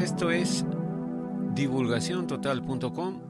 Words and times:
Esto 0.00 0.30
es 0.30 0.64
divulgaciontotal.com 1.54 3.20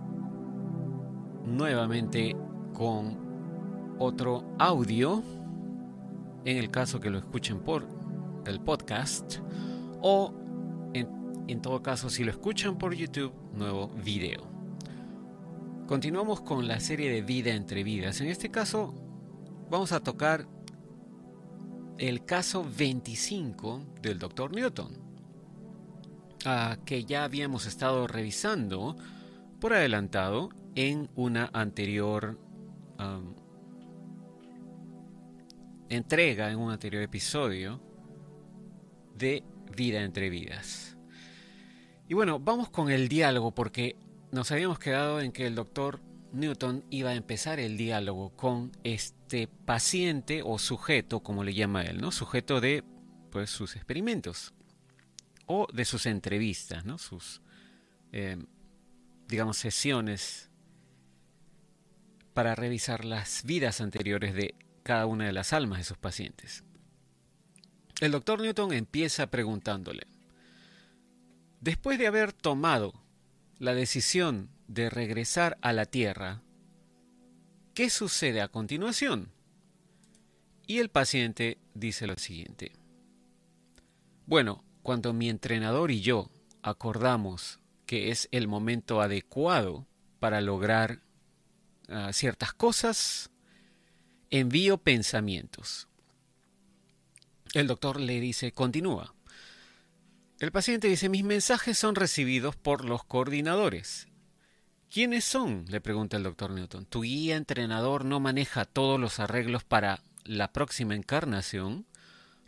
nuevamente 1.44 2.36
con 2.72 3.96
otro 3.98 4.54
audio 4.56 5.20
en 6.44 6.56
el 6.58 6.70
caso 6.70 7.00
que 7.00 7.10
lo 7.10 7.18
escuchen 7.18 7.58
por 7.58 7.88
el 8.46 8.60
podcast 8.60 9.38
o 10.00 10.32
en, 10.94 11.08
en 11.48 11.60
todo 11.60 11.82
caso 11.82 12.08
si 12.08 12.22
lo 12.22 12.30
escuchan 12.30 12.78
por 12.78 12.94
YouTube, 12.94 13.32
nuevo 13.52 13.88
video. 13.88 14.46
Continuamos 15.88 16.40
con 16.40 16.68
la 16.68 16.78
serie 16.78 17.10
de 17.10 17.22
vida 17.22 17.52
entre 17.52 17.82
vidas. 17.82 18.20
En 18.20 18.28
este 18.28 18.48
caso 18.48 18.94
vamos 19.68 19.90
a 19.90 19.98
tocar 19.98 20.46
el 21.98 22.24
caso 22.24 22.64
25 22.78 23.82
del 24.00 24.20
Dr. 24.20 24.52
Newton 24.52 25.09
que 26.84 27.04
ya 27.04 27.24
habíamos 27.24 27.66
estado 27.66 28.06
revisando 28.06 28.96
por 29.60 29.74
adelantado 29.74 30.50
en 30.74 31.10
una 31.14 31.50
anterior 31.52 32.38
entrega, 35.88 36.50
en 36.50 36.58
un 36.58 36.70
anterior 36.70 37.02
episodio 37.02 37.80
de 39.16 39.42
Vida 39.76 40.02
entre 40.02 40.30
Vidas. 40.30 40.96
Y 42.08 42.14
bueno, 42.14 42.40
vamos 42.40 42.70
con 42.70 42.90
el 42.90 43.08
diálogo 43.08 43.54
porque 43.54 43.96
nos 44.32 44.50
habíamos 44.50 44.78
quedado 44.78 45.20
en 45.20 45.32
que 45.32 45.46
el 45.46 45.54
doctor 45.54 46.00
Newton 46.32 46.84
iba 46.90 47.10
a 47.10 47.14
empezar 47.14 47.60
el 47.60 47.76
diálogo 47.76 48.30
con 48.30 48.72
este 48.84 49.46
paciente 49.46 50.42
o 50.44 50.58
sujeto, 50.58 51.20
como 51.20 51.44
le 51.44 51.54
llama 51.54 51.82
él, 51.82 52.00
¿no? 52.00 52.12
Sujeto 52.12 52.60
de 52.60 52.84
pues 53.30 53.50
sus 53.50 53.76
experimentos 53.76 54.54
o 55.52 55.66
de 55.72 55.84
sus 55.84 56.06
entrevistas, 56.06 56.84
¿no? 56.84 56.96
sus, 56.96 57.42
eh, 58.12 58.36
digamos, 59.26 59.56
sesiones 59.56 60.48
para 62.34 62.54
revisar 62.54 63.04
las 63.04 63.42
vidas 63.42 63.80
anteriores 63.80 64.32
de 64.32 64.54
cada 64.84 65.06
una 65.06 65.26
de 65.26 65.32
las 65.32 65.52
almas 65.52 65.80
de 65.80 65.84
sus 65.84 65.98
pacientes. 65.98 66.62
El 68.00 68.12
doctor 68.12 68.40
Newton 68.40 68.72
empieza 68.72 69.26
preguntándole, 69.26 70.06
después 71.60 71.98
de 71.98 72.06
haber 72.06 72.32
tomado 72.32 72.94
la 73.58 73.74
decisión 73.74 74.50
de 74.68 74.88
regresar 74.88 75.58
a 75.62 75.72
la 75.72 75.84
Tierra, 75.84 76.42
¿qué 77.74 77.90
sucede 77.90 78.40
a 78.40 78.46
continuación? 78.46 79.32
Y 80.68 80.78
el 80.78 80.90
paciente 80.90 81.58
dice 81.74 82.06
lo 82.06 82.14
siguiente. 82.14 82.70
Bueno, 84.26 84.62
cuando 84.82 85.12
mi 85.12 85.28
entrenador 85.28 85.90
y 85.90 86.00
yo 86.00 86.30
acordamos 86.62 87.60
que 87.86 88.10
es 88.10 88.28
el 88.32 88.48
momento 88.48 89.00
adecuado 89.00 89.86
para 90.20 90.40
lograr 90.40 91.02
ah, 91.88 92.12
ciertas 92.12 92.52
cosas, 92.52 93.30
envío 94.30 94.78
pensamientos. 94.78 95.88
El 97.52 97.66
doctor 97.66 97.98
le 97.98 98.20
dice, 98.20 98.52
continúa. 98.52 99.14
El 100.38 100.52
paciente 100.52 100.88
dice, 100.88 101.08
mis 101.08 101.24
mensajes 101.24 101.76
son 101.76 101.96
recibidos 101.96 102.56
por 102.56 102.84
los 102.84 103.04
coordinadores. 103.04 104.06
¿Quiénes 104.88 105.24
son? 105.24 105.66
le 105.68 105.80
pregunta 105.80 106.16
el 106.16 106.22
doctor 106.22 106.50
Newton. 106.50 106.86
¿Tu 106.86 107.02
guía 107.02 107.36
entrenador 107.36 108.04
no 108.04 108.20
maneja 108.20 108.64
todos 108.64 108.98
los 108.98 109.20
arreglos 109.20 109.64
para 109.64 110.02
la 110.24 110.52
próxima 110.52 110.94
encarnación? 110.94 111.86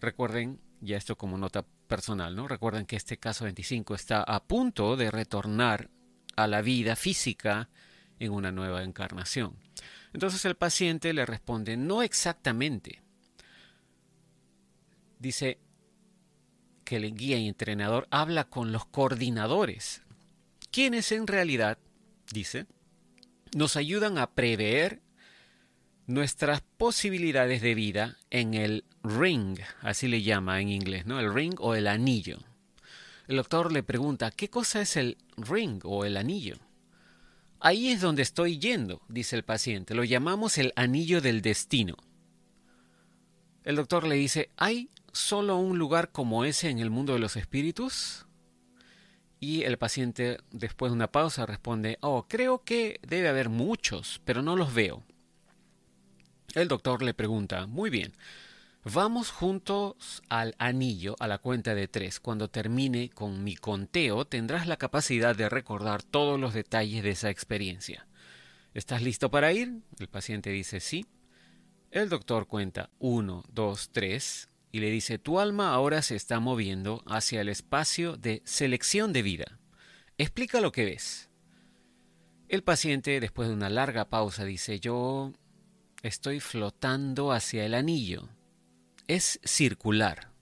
Recuerden, 0.01 0.61
ya 0.81 0.97
esto 0.97 1.17
como 1.17 1.37
nota 1.39 1.65
personal, 1.93 2.35
¿no? 2.35 2.49
Recuerden 2.49 2.87
que 2.87 2.97
este 2.97 3.19
caso 3.19 3.45
25 3.45 3.95
está 3.95 4.23
a 4.23 4.43
punto 4.43 4.97
de 4.97 5.11
retornar 5.11 5.91
a 6.37 6.47
la 6.47 6.63
vida 6.63 6.97
física 6.97 7.69
en 8.19 8.33
una 8.33 8.51
nueva 8.51 8.83
encarnación. 8.83 9.59
Entonces 10.15 10.43
el 10.47 10.55
paciente 10.55 11.13
le 11.13 11.27
responde, 11.27 11.77
no 11.77 12.03
exactamente. 12.03 13.03
Dice 15.19 15.59
que 16.83 16.97
el 16.97 17.15
guía 17.15 17.37
y 17.37 17.47
entrenador 17.47 18.09
habla 18.11 18.45
con 18.45 18.73
los 18.73 18.87
coordinadores, 18.87 20.01
quienes 20.71 21.13
en 21.13 21.27
realidad, 21.27 21.77
dice, 22.33 22.65
nos 23.55 23.77
ayudan 23.77 24.17
a 24.17 24.31
prever 24.31 25.02
nuestras 26.07 26.63
posibilidades 26.77 27.63
de 27.63 27.75
vida 27.75 28.17
en 28.31 28.55
el 28.55 28.85
ring, 29.03 29.59
así 29.81 30.09
le 30.09 30.23
llama 30.23 30.61
en 30.61 30.69
inglés, 30.69 31.07
¿no? 31.07 31.21
El 31.21 31.33
ring 31.33 31.55
o 31.59 31.75
el 31.75 31.87
anillo. 31.87 32.39
El 33.29 33.37
doctor 33.37 33.73
le 33.73 33.83
pregunta, 33.83 34.31
¿qué 34.31 34.51
cosa 34.51 34.81
es 34.81 34.97
el 34.97 35.17
ring 35.37 35.81
o 35.85 36.05
el 36.05 36.17
anillo? 36.17 36.57
Ahí 37.61 37.89
es 37.89 38.01
donde 38.01 38.23
estoy 38.23 38.59
yendo, 38.59 39.03
dice 39.09 39.37
el 39.37 39.45
paciente. 39.45 39.95
Lo 39.95 40.03
llamamos 40.03 40.59
el 40.59 40.73
anillo 40.75 41.21
del 41.21 41.43
destino. 41.43 41.97
El 43.63 43.77
doctor 43.77 44.05
le 44.05 44.17
dice, 44.17 44.51
¿hay 44.57 44.91
solo 45.13 45.57
un 45.57 45.79
lugar 45.79 46.11
como 46.11 46.45
ese 46.45 46.71
en 46.71 46.81
el 46.81 46.91
mundo 46.91 47.13
de 47.13 47.21
los 47.21 47.37
espíritus? 47.37 48.27
Y 49.39 49.63
el 49.63 49.79
paciente, 49.79 50.39
después 50.51 50.91
de 50.91 50.97
una 50.97 51.13
pausa, 51.13 51.47
responde, 51.47 51.99
oh, 52.01 52.27
creo 52.29 52.65
que 52.65 52.99
debe 53.07 53.29
haber 53.29 53.49
muchos, 53.49 54.21
pero 54.25 54.43
no 54.43 54.57
los 54.57 54.75
veo. 54.75 55.05
El 56.55 56.69
doctor 56.69 57.03
le 57.03 57.15
pregunta, 57.15 57.67
muy 57.67 57.89
bien, 57.89 58.13
vamos 58.85 59.31
juntos 59.31 60.23
al 60.29 60.55
anillo 60.59 61.17
a 61.19 61.27
la 61.27 61.39
cuenta 61.39 61.75
de 61.75 61.89
tres. 61.89 62.21
Cuando 62.21 62.51
termine 62.51 63.09
con 63.09 63.43
mi 63.43 63.57
conteo 63.57 64.27
tendrás 64.27 64.67
la 64.67 64.77
capacidad 64.77 65.35
de 65.35 65.49
recordar 65.49 66.03
todos 66.03 66.39
los 66.39 66.53
detalles 66.53 67.03
de 67.03 67.11
esa 67.11 67.31
experiencia. 67.31 68.07
¿Estás 68.75 69.01
listo 69.01 69.31
para 69.31 69.53
ir? 69.53 69.81
El 69.99 70.09
paciente 70.09 70.51
dice 70.51 70.81
sí. 70.81 71.07
El 71.91 72.11
doctor 72.11 72.47
cuenta 72.47 72.91
uno, 72.99 73.45
dos, 73.51 73.89
tres 73.91 74.51
y 74.71 74.81
le 74.81 74.91
dice 74.91 75.19
tu 75.19 75.41
alma 75.41 75.73
ahora 75.73 76.03
se 76.03 76.17
está 76.17 76.39
moviendo 76.39 77.03
hacia 77.07 77.41
el 77.41 77.49
espacio 77.49 78.19
de 78.19 78.43
selección 78.45 79.15
de 79.15 79.23
vida. 79.23 79.59
Explica 80.19 80.61
lo 80.61 80.71
que 80.71 80.85
ves. 80.85 81.31
El 82.49 82.63
paciente, 82.63 83.21
después 83.21 83.49
de 83.49 83.55
una 83.55 83.71
larga 83.71 84.11
pausa, 84.11 84.45
dice 84.45 84.79
yo 84.79 85.33
Estoy 86.03 86.41
flotando 86.41 87.31
hacia 87.31 87.65
el 87.65 87.75
anillo. 87.75 88.29
Es 89.07 89.39
circular. 89.45 90.33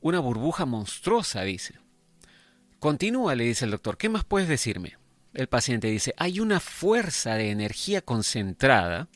Una 0.00 0.20
burbuja 0.20 0.64
monstruosa, 0.64 1.42
dice. 1.42 1.74
Continúa, 2.78 3.34
le 3.34 3.44
dice 3.44 3.66
el 3.66 3.72
doctor. 3.72 3.98
¿Qué 3.98 4.08
más 4.08 4.24
puedes 4.24 4.48
decirme? 4.48 4.96
El 5.34 5.48
paciente 5.48 5.88
dice, 5.88 6.14
hay 6.16 6.40
una 6.40 6.60
fuerza 6.60 7.34
de 7.34 7.50
energía 7.50 8.00
concentrada. 8.00 9.08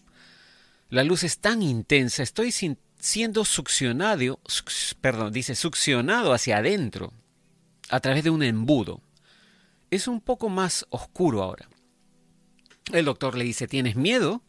La 0.90 1.02
luz 1.02 1.22
es 1.22 1.38
tan 1.38 1.62
intensa, 1.62 2.22
estoy 2.22 2.52
siendo 2.98 3.44
succionado, 3.44 4.40
perdón, 5.00 5.32
dice 5.32 5.54
succionado 5.54 6.32
hacia 6.32 6.58
adentro 6.58 7.12
a 7.88 8.00
través 8.00 8.24
de 8.24 8.30
un 8.30 8.42
embudo. 8.42 9.00
Es 9.90 10.08
un 10.08 10.20
poco 10.20 10.48
más 10.48 10.86
oscuro 10.90 11.42
ahora. 11.42 11.68
El 12.92 13.04
doctor 13.04 13.36
le 13.36 13.44
dice, 13.44 13.68
¿tienes 13.68 13.96
miedo? 13.96 14.42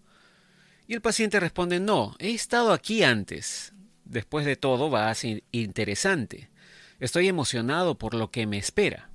Y 0.89 0.95
el 0.95 1.01
paciente 1.01 1.39
responde, 1.39 1.79
no, 1.79 2.15
he 2.17 2.31
estado 2.31 2.73
aquí 2.73 3.03
antes. 3.03 3.73
Después 4.05 4.43
de 4.43 4.55
todo 4.55 4.89
va 4.89 5.11
a 5.11 5.13
ser 5.13 5.43
interesante. 5.51 6.49
Estoy 6.99 7.27
emocionado 7.27 7.99
por 7.99 8.15
lo 8.15 8.31
que 8.31 8.47
me 8.47 8.57
espera. 8.57 9.11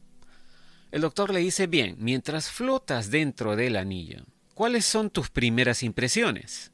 El 0.92 1.00
doctor 1.00 1.34
le 1.34 1.40
dice, 1.40 1.66
bien, 1.66 1.96
mientras 1.98 2.48
flotas 2.48 3.10
dentro 3.10 3.56
del 3.56 3.74
anillo, 3.74 4.24
¿cuáles 4.54 4.84
son 4.84 5.10
tus 5.10 5.30
primeras 5.30 5.82
impresiones? 5.82 6.70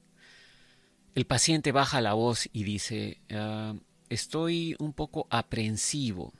El 1.15 1.25
paciente 1.25 1.73
baja 1.73 2.03
la 2.03 2.13
voz 2.13 2.51
y 2.53 2.65
dice, 2.65 3.23
ah, 3.31 3.73
estoy 4.11 4.77
un 4.79 4.93
poco 4.93 5.29
aprensivo, 5.31 6.35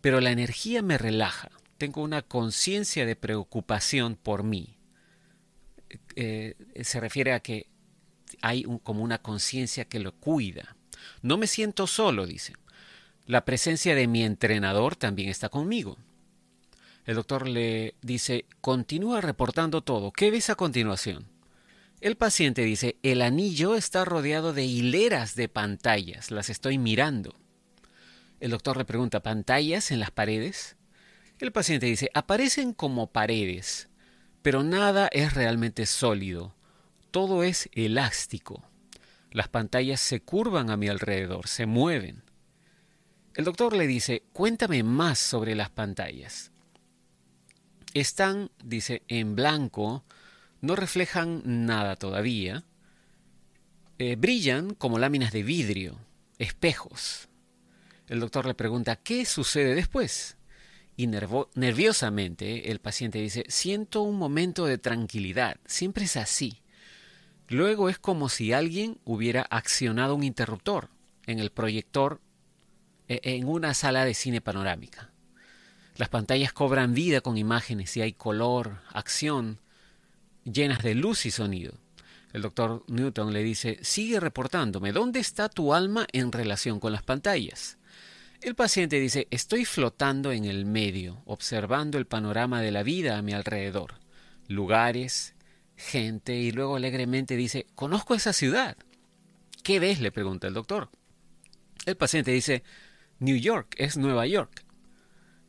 pero 0.00 0.20
la 0.20 0.32
energía 0.32 0.82
me 0.82 0.98
relaja. 0.98 1.52
Tengo 1.78 2.02
una 2.02 2.22
conciencia 2.22 3.06
de 3.06 3.14
preocupación 3.14 4.16
por 4.16 4.42
mí. 4.42 4.79
Eh, 6.16 6.54
se 6.82 7.00
refiere 7.00 7.32
a 7.32 7.40
que 7.40 7.68
hay 8.42 8.64
como 8.82 9.02
una 9.02 9.18
conciencia 9.18 9.84
que 9.84 9.98
lo 9.98 10.12
cuida. 10.12 10.76
No 11.22 11.36
me 11.36 11.46
siento 11.46 11.86
solo, 11.86 12.26
dice. 12.26 12.54
La 13.26 13.44
presencia 13.44 13.94
de 13.94 14.06
mi 14.06 14.24
entrenador 14.24 14.96
también 14.96 15.28
está 15.28 15.48
conmigo. 15.48 15.96
El 17.04 17.16
doctor 17.16 17.48
le 17.48 17.94
dice, 18.02 18.46
continúa 18.60 19.20
reportando 19.20 19.82
todo. 19.82 20.12
¿Qué 20.12 20.30
ves 20.30 20.50
a 20.50 20.54
continuación? 20.54 21.26
El 22.00 22.16
paciente 22.16 22.62
dice, 22.62 22.96
el 23.02 23.20
anillo 23.20 23.74
está 23.76 24.06
rodeado 24.06 24.54
de 24.54 24.64
hileras 24.64 25.34
de 25.34 25.48
pantallas, 25.48 26.30
las 26.30 26.48
estoy 26.48 26.78
mirando. 26.78 27.34
El 28.40 28.52
doctor 28.52 28.78
le 28.78 28.86
pregunta, 28.86 29.22
¿pantallas 29.22 29.90
en 29.90 30.00
las 30.00 30.10
paredes? 30.10 30.76
El 31.40 31.52
paciente 31.52 31.86
dice, 31.86 32.10
aparecen 32.14 32.72
como 32.72 33.08
paredes, 33.08 33.89
pero 34.42 34.62
nada 34.62 35.08
es 35.12 35.34
realmente 35.34 35.86
sólido, 35.86 36.54
todo 37.10 37.42
es 37.42 37.68
elástico. 37.72 38.64
Las 39.30 39.48
pantallas 39.48 40.00
se 40.00 40.20
curvan 40.20 40.70
a 40.70 40.76
mi 40.76 40.88
alrededor, 40.88 41.46
se 41.46 41.66
mueven. 41.66 42.22
El 43.34 43.44
doctor 43.44 43.74
le 43.74 43.86
dice, 43.86 44.24
cuéntame 44.32 44.82
más 44.82 45.18
sobre 45.18 45.54
las 45.54 45.70
pantallas. 45.70 46.50
Están, 47.94 48.50
dice, 48.64 49.02
en 49.08 49.36
blanco, 49.36 50.04
no 50.60 50.76
reflejan 50.76 51.42
nada 51.44 51.96
todavía, 51.96 52.64
eh, 53.98 54.16
brillan 54.16 54.74
como 54.74 54.98
láminas 54.98 55.32
de 55.32 55.42
vidrio, 55.42 55.98
espejos. 56.38 57.28
El 58.08 58.20
doctor 58.20 58.46
le 58.46 58.54
pregunta, 58.54 58.96
¿qué 58.96 59.24
sucede 59.24 59.74
después? 59.74 60.36
Y 61.00 61.06
nerviosamente 61.06 62.70
el 62.70 62.78
paciente 62.78 63.22
dice, 63.22 63.46
siento 63.48 64.02
un 64.02 64.18
momento 64.18 64.66
de 64.66 64.76
tranquilidad, 64.76 65.56
siempre 65.64 66.04
es 66.04 66.18
así. 66.18 66.60
Luego 67.48 67.88
es 67.88 67.98
como 67.98 68.28
si 68.28 68.52
alguien 68.52 69.00
hubiera 69.06 69.40
accionado 69.40 70.14
un 70.14 70.24
interruptor 70.24 70.90
en 71.24 71.38
el 71.38 71.52
proyector 71.52 72.20
e, 73.08 73.18
en 73.22 73.48
una 73.48 73.72
sala 73.72 74.04
de 74.04 74.12
cine 74.12 74.42
panorámica. 74.42 75.10
Las 75.96 76.10
pantallas 76.10 76.52
cobran 76.52 76.92
vida 76.92 77.22
con 77.22 77.38
imágenes 77.38 77.96
y 77.96 78.02
hay 78.02 78.12
color, 78.12 78.82
acción, 78.92 79.58
llenas 80.44 80.82
de 80.82 80.94
luz 80.96 81.24
y 81.24 81.30
sonido. 81.30 81.72
El 82.34 82.42
doctor 82.42 82.84
Newton 82.88 83.32
le 83.32 83.42
dice, 83.42 83.78
sigue 83.80 84.20
reportándome, 84.20 84.92
¿dónde 84.92 85.20
está 85.20 85.48
tu 85.48 85.72
alma 85.72 86.06
en 86.12 86.30
relación 86.30 86.78
con 86.78 86.92
las 86.92 87.02
pantallas? 87.02 87.78
El 88.40 88.54
paciente 88.54 88.98
dice, 88.98 89.28
estoy 89.30 89.66
flotando 89.66 90.32
en 90.32 90.46
el 90.46 90.64
medio, 90.64 91.22
observando 91.26 91.98
el 91.98 92.06
panorama 92.06 92.62
de 92.62 92.70
la 92.70 92.82
vida 92.82 93.18
a 93.18 93.22
mi 93.22 93.34
alrededor, 93.34 93.96
lugares, 94.48 95.34
gente, 95.76 96.36
y 96.36 96.50
luego 96.50 96.76
alegremente 96.76 97.36
dice, 97.36 97.66
conozco 97.74 98.14
esa 98.14 98.32
ciudad. 98.32 98.78
¿Qué 99.62 99.78
ves? 99.78 100.00
le 100.00 100.10
pregunta 100.10 100.46
el 100.46 100.54
doctor. 100.54 100.88
El 101.84 101.98
paciente 101.98 102.30
dice, 102.30 102.62
New 103.18 103.36
York, 103.36 103.74
es 103.76 103.98
Nueva 103.98 104.26
York. 104.26 104.64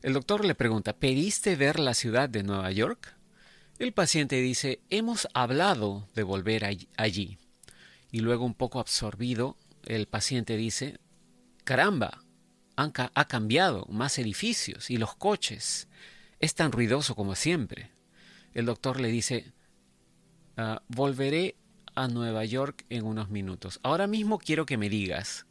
El 0.02 0.12
doctor 0.12 0.44
le 0.44 0.54
pregunta, 0.54 0.92
¿pediste 0.92 1.56
ver 1.56 1.80
la 1.80 1.94
ciudad 1.94 2.28
de 2.28 2.44
Nueva 2.44 2.72
York? 2.72 3.16
El 3.80 3.94
paciente 3.94 4.42
dice, 4.42 4.82
hemos 4.90 5.30
hablado 5.34 6.10
de 6.14 6.24
volver 6.24 6.66
allí. 6.98 7.38
Y 8.12 8.20
luego 8.20 8.44
un 8.44 8.54
poco 8.54 8.82
absorbido, 8.82 9.56
el 9.86 10.08
paciente 10.08 10.58
dice, 10.58 11.00
caramba, 11.64 12.26
ha 12.76 13.28
cambiado, 13.28 13.86
más 13.90 14.18
edificios 14.18 14.90
y 14.90 14.98
los 14.98 15.16
coches. 15.16 15.88
Es 16.40 16.56
tan 16.56 16.72
ruidoso 16.72 17.16
como 17.16 17.36
siempre. 17.36 17.92
El 18.54 18.66
doctor 18.66 19.00
le 19.00 19.10
dice, 19.10 19.54
ah, 20.58 20.82
volveré 20.88 21.56
a 21.96 22.08
Nueva 22.08 22.46
York 22.46 22.86
en 22.90 23.06
unos 23.06 23.30
minutos. 23.30 23.80
Ahora 23.84 24.08
mismo 24.08 24.40
quiero 24.40 24.66
que 24.66 24.78
me 24.78 24.90
digas, 24.90 25.46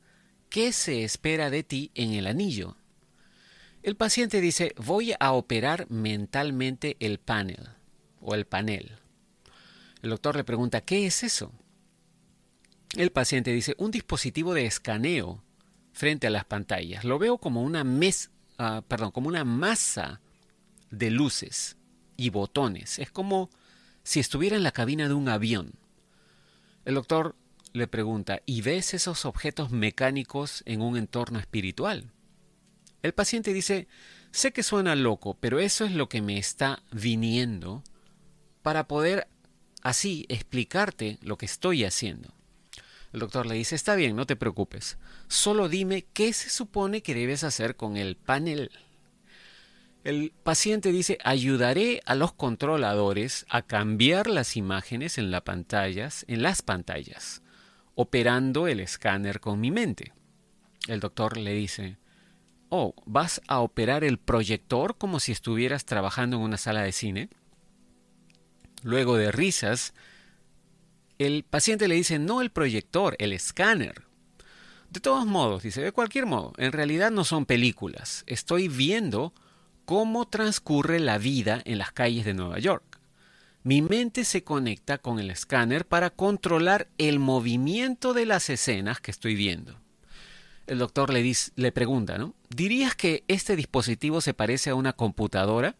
¿qué 0.49 0.73
se 0.73 1.05
espera 1.05 1.51
de 1.51 1.63
ti 1.63 1.91
en 1.95 2.13
el 2.13 2.27
anillo? 2.27 2.77
El 3.83 3.97
paciente 3.97 4.41
dice, 4.41 4.75
voy 4.77 5.15
a 5.19 5.33
operar 5.33 5.91
mentalmente 5.91 6.97
el 7.01 7.19
panel 7.19 7.69
o 8.21 8.35
el 8.35 8.47
panel. 8.47 8.99
El 10.03 10.11
doctor 10.11 10.37
le 10.37 10.45
pregunta, 10.45 10.83
¿qué 10.83 11.07
es 11.07 11.23
eso? 11.23 11.53
El 12.97 13.13
paciente 13.13 13.53
dice, 13.53 13.75
un 13.79 13.91
dispositivo 13.91 14.53
de 14.53 14.67
escaneo 14.67 15.43
frente 15.93 16.27
a 16.27 16.31
las 16.31 16.45
pantallas. 16.45 17.05
Lo 17.05 17.19
veo 17.19 17.39
como 17.39 17.63
una 17.63 17.85
mes, 17.85 18.31
ah, 18.59 18.83
perdón, 18.87 19.11
como 19.11 19.29
una 19.29 19.45
masa 19.45 20.21
de 20.91 21.11
luces 21.11 21.77
y 22.17 22.31
botones. 22.31 22.99
Es 22.99 23.11
como 23.11 23.51
si 24.03 24.21
estuviera 24.21 24.57
en 24.57 24.63
la 24.63 24.73
cabina 24.73 25.09
de 25.09 25.15
un 25.15 25.29
avión. 25.29 25.73
El 26.85 26.95
doctor 26.95 27.37
le 27.73 27.87
pregunta, 27.87 28.43
¿y 28.47 28.63
ves 28.63 28.95
esos 28.95 29.25
objetos 29.25 29.71
mecánicos 29.71 30.63
en 30.67 30.83
un 30.83 30.97
entorno 30.97 31.39
espiritual? 31.39 32.11
El 33.03 33.13
paciente 33.13 33.53
dice, 33.53 33.89
sé 34.31 34.53
que 34.53 34.63
suena 34.63 34.97
loco, 34.97 35.37
pero 35.39 35.61
eso 35.61 35.85
es 35.85 35.93
lo 35.93 36.09
que 36.09 36.21
me 36.21 36.39
está 36.39 36.83
viniendo 36.91 37.83
para 38.63 38.89
poder 38.89 39.29
así 39.83 40.27
explicarte 40.29 41.19
lo 41.23 41.39
que 41.39 41.47
estoy 41.47 41.85
haciendo. 41.85 42.35
El 43.13 43.21
doctor 43.21 43.47
le 43.47 43.57
dice, 43.57 43.75
está 43.75 43.97
bien, 43.97 44.15
no 44.15 44.27
te 44.27 44.37
preocupes. 44.37 44.99
Solo 45.27 45.69
dime 45.69 46.07
qué 46.13 46.33
se 46.33 46.49
supone 46.49 47.03
que 47.03 47.15
debes 47.15 47.43
hacer 47.43 47.77
con 47.77 47.97
el 47.97 48.17
panel. 48.17 48.71
El 50.05 50.33
paciente 50.43 50.93
dice, 50.93 51.19
ayudaré 51.25 52.01
a 52.07 52.15
los 52.15 52.33
controladores 52.33 53.45
a 53.51 53.63
cambiar 53.63 54.29
las 54.29 54.57
imágenes 54.57 55.19
en, 55.19 55.31
las 55.31 55.43
pantallas, 55.43 56.25
en 56.29 56.43
las 56.43 56.63
pantallas, 56.63 57.43
operando 57.95 58.67
el 58.67 58.81
escáner 58.81 59.41
con 59.41 59.61
mi 59.61 59.71
mente. 59.71 60.13
El 60.87 61.01
doctor 61.01 61.37
le 61.37 61.53
dice, 61.53 61.99
oh, 62.71 62.95
¿vas 63.05 63.43
a 63.47 63.61
operar 63.61 64.05
el 64.05 64.19
proyector 64.19 64.97
como 64.97 65.21
si 65.21 65.33
estuvieras 65.33 65.85
trabajando 65.85 66.37
en 66.37 66.43
una 66.45 66.57
sala 66.57 66.83
de 66.83 66.93
cine? 66.93 67.29
Luego 68.83 69.17
de 69.19 69.31
risas, 69.31 69.93
el 71.21 71.45
paciente 71.45 71.87
le 71.87 71.97
dice 71.97 72.19
no 72.19 72.41
el 72.41 72.51
proyector, 72.51 73.15
el 73.19 73.35
escáner. 73.35 74.05
De 74.91 75.01
todos 75.01 75.27
modos, 75.27 75.63
dice, 75.63 75.83
de 75.83 75.93
cualquier 75.93 76.25
modo, 76.25 76.55
en 76.57 76.73
realidad 76.73 77.11
no 77.11 77.25
son 77.25 77.45
películas. 77.45 78.25
Estoy 78.27 78.69
viendo 78.69 79.35
cómo 79.85 80.27
transcurre 80.27 80.99
la 80.99 81.19
vida 81.19 81.61
en 81.67 81.77
las 81.77 81.93
calles 81.93 82.25
de 82.25 82.33
Nueva 82.33 82.59
York. 82.59 82.99
Mi 83.63 83.83
mente 83.83 84.25
se 84.25 84.43
conecta 84.43 84.97
con 84.97 85.19
el 85.19 85.31
escáner 85.31 85.87
para 85.87 86.09
controlar 86.09 86.89
el 86.97 87.19
movimiento 87.19 88.15
de 88.15 88.25
las 88.25 88.49
escenas 88.49 89.01
que 89.01 89.11
estoy 89.11 89.35
viendo. 89.35 89.79
El 90.67 90.79
doctor 90.79 91.13
le, 91.13 91.23
dice, 91.23 91.53
le 91.57 91.71
pregunta, 91.71 92.17
¿no? 92.17 92.35
¿Dirías 92.49 92.95
que 92.95 93.25
este 93.29 93.57
dispositivo 93.57 94.23
se 94.23 94.33
parece 94.33 94.71
a 94.71 94.75
una 94.75 94.95
computadora? 94.95 95.77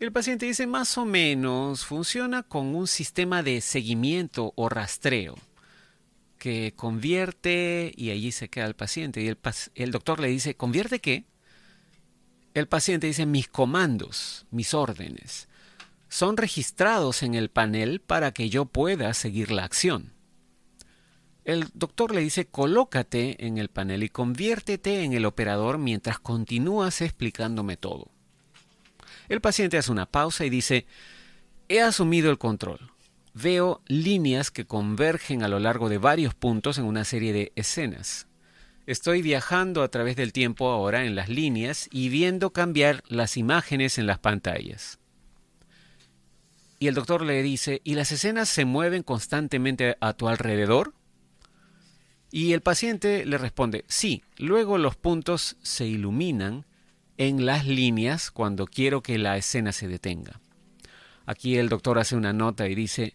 El 0.00 0.12
paciente 0.12 0.46
dice 0.46 0.66
más 0.66 0.96
o 0.96 1.04
menos 1.04 1.84
funciona 1.84 2.42
con 2.42 2.74
un 2.74 2.86
sistema 2.86 3.42
de 3.42 3.60
seguimiento 3.60 4.54
o 4.56 4.70
rastreo 4.70 5.36
que 6.38 6.72
convierte 6.74 7.92
y 7.94 8.08
allí 8.08 8.32
se 8.32 8.48
queda 8.48 8.64
el 8.64 8.74
paciente 8.74 9.20
y 9.20 9.28
el, 9.28 9.38
el 9.74 9.90
doctor 9.90 10.18
le 10.18 10.28
dice, 10.28 10.56
¿convierte 10.56 11.00
qué? 11.00 11.26
El 12.54 12.66
paciente 12.66 13.08
dice, 13.08 13.26
mis 13.26 13.46
comandos, 13.46 14.46
mis 14.50 14.72
órdenes, 14.72 15.48
son 16.08 16.38
registrados 16.38 17.22
en 17.22 17.34
el 17.34 17.50
panel 17.50 18.00
para 18.00 18.32
que 18.32 18.48
yo 18.48 18.64
pueda 18.64 19.12
seguir 19.12 19.50
la 19.50 19.64
acción. 19.64 20.14
El 21.44 21.68
doctor 21.74 22.14
le 22.14 22.22
dice, 22.22 22.46
colócate 22.46 23.46
en 23.46 23.58
el 23.58 23.68
panel 23.68 24.02
y 24.02 24.08
conviértete 24.08 25.04
en 25.04 25.12
el 25.12 25.26
operador 25.26 25.76
mientras 25.76 26.18
continúas 26.18 27.02
explicándome 27.02 27.76
todo. 27.76 28.10
El 29.30 29.40
paciente 29.40 29.78
hace 29.78 29.92
una 29.92 30.06
pausa 30.06 30.44
y 30.44 30.50
dice, 30.50 30.86
he 31.68 31.80
asumido 31.80 32.32
el 32.32 32.38
control. 32.38 32.90
Veo 33.32 33.80
líneas 33.86 34.50
que 34.50 34.66
convergen 34.66 35.44
a 35.44 35.48
lo 35.48 35.60
largo 35.60 35.88
de 35.88 35.98
varios 35.98 36.34
puntos 36.34 36.78
en 36.78 36.84
una 36.84 37.04
serie 37.04 37.32
de 37.32 37.52
escenas. 37.54 38.26
Estoy 38.86 39.22
viajando 39.22 39.84
a 39.84 39.88
través 39.88 40.16
del 40.16 40.32
tiempo 40.32 40.68
ahora 40.68 41.04
en 41.04 41.14
las 41.14 41.28
líneas 41.28 41.88
y 41.92 42.08
viendo 42.08 42.52
cambiar 42.52 43.04
las 43.06 43.36
imágenes 43.36 43.98
en 43.98 44.08
las 44.08 44.18
pantallas. 44.18 44.98
Y 46.80 46.88
el 46.88 46.96
doctor 46.96 47.22
le 47.22 47.40
dice, 47.44 47.82
¿y 47.84 47.94
las 47.94 48.10
escenas 48.10 48.48
se 48.48 48.64
mueven 48.64 49.04
constantemente 49.04 49.96
a 50.00 50.12
tu 50.12 50.26
alrededor? 50.26 50.92
Y 52.32 52.52
el 52.52 52.62
paciente 52.62 53.24
le 53.24 53.38
responde, 53.38 53.84
sí, 53.86 54.24
luego 54.38 54.76
los 54.76 54.96
puntos 54.96 55.56
se 55.62 55.86
iluminan 55.86 56.64
en 57.20 57.44
las 57.44 57.66
líneas 57.66 58.30
cuando 58.30 58.66
quiero 58.66 59.02
que 59.02 59.18
la 59.18 59.36
escena 59.36 59.72
se 59.72 59.88
detenga. 59.88 60.40
Aquí 61.26 61.58
el 61.58 61.68
doctor 61.68 61.98
hace 61.98 62.16
una 62.16 62.32
nota 62.32 62.66
y 62.66 62.74
dice, 62.74 63.14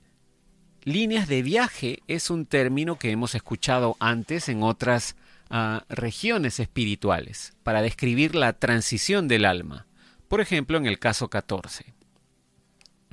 líneas 0.83 1.27
de 1.27 1.41
viaje 1.41 2.03
es 2.07 2.29
un 2.29 2.45
término 2.45 2.99
que 2.99 3.09
hemos 3.09 3.33
escuchado 3.33 3.97
antes 3.99 4.47
en 4.47 4.61
otras 4.61 5.15
ah, 5.49 5.85
regiones 5.89 6.59
espirituales 6.59 7.53
para 7.63 7.81
describir 7.81 8.35
la 8.35 8.53
transición 8.53 9.27
del 9.27 9.43
alma, 9.43 9.87
por 10.27 10.39
ejemplo 10.39 10.77
en 10.77 10.85
el 10.85 10.99
caso 10.99 11.27
14. 11.27 11.95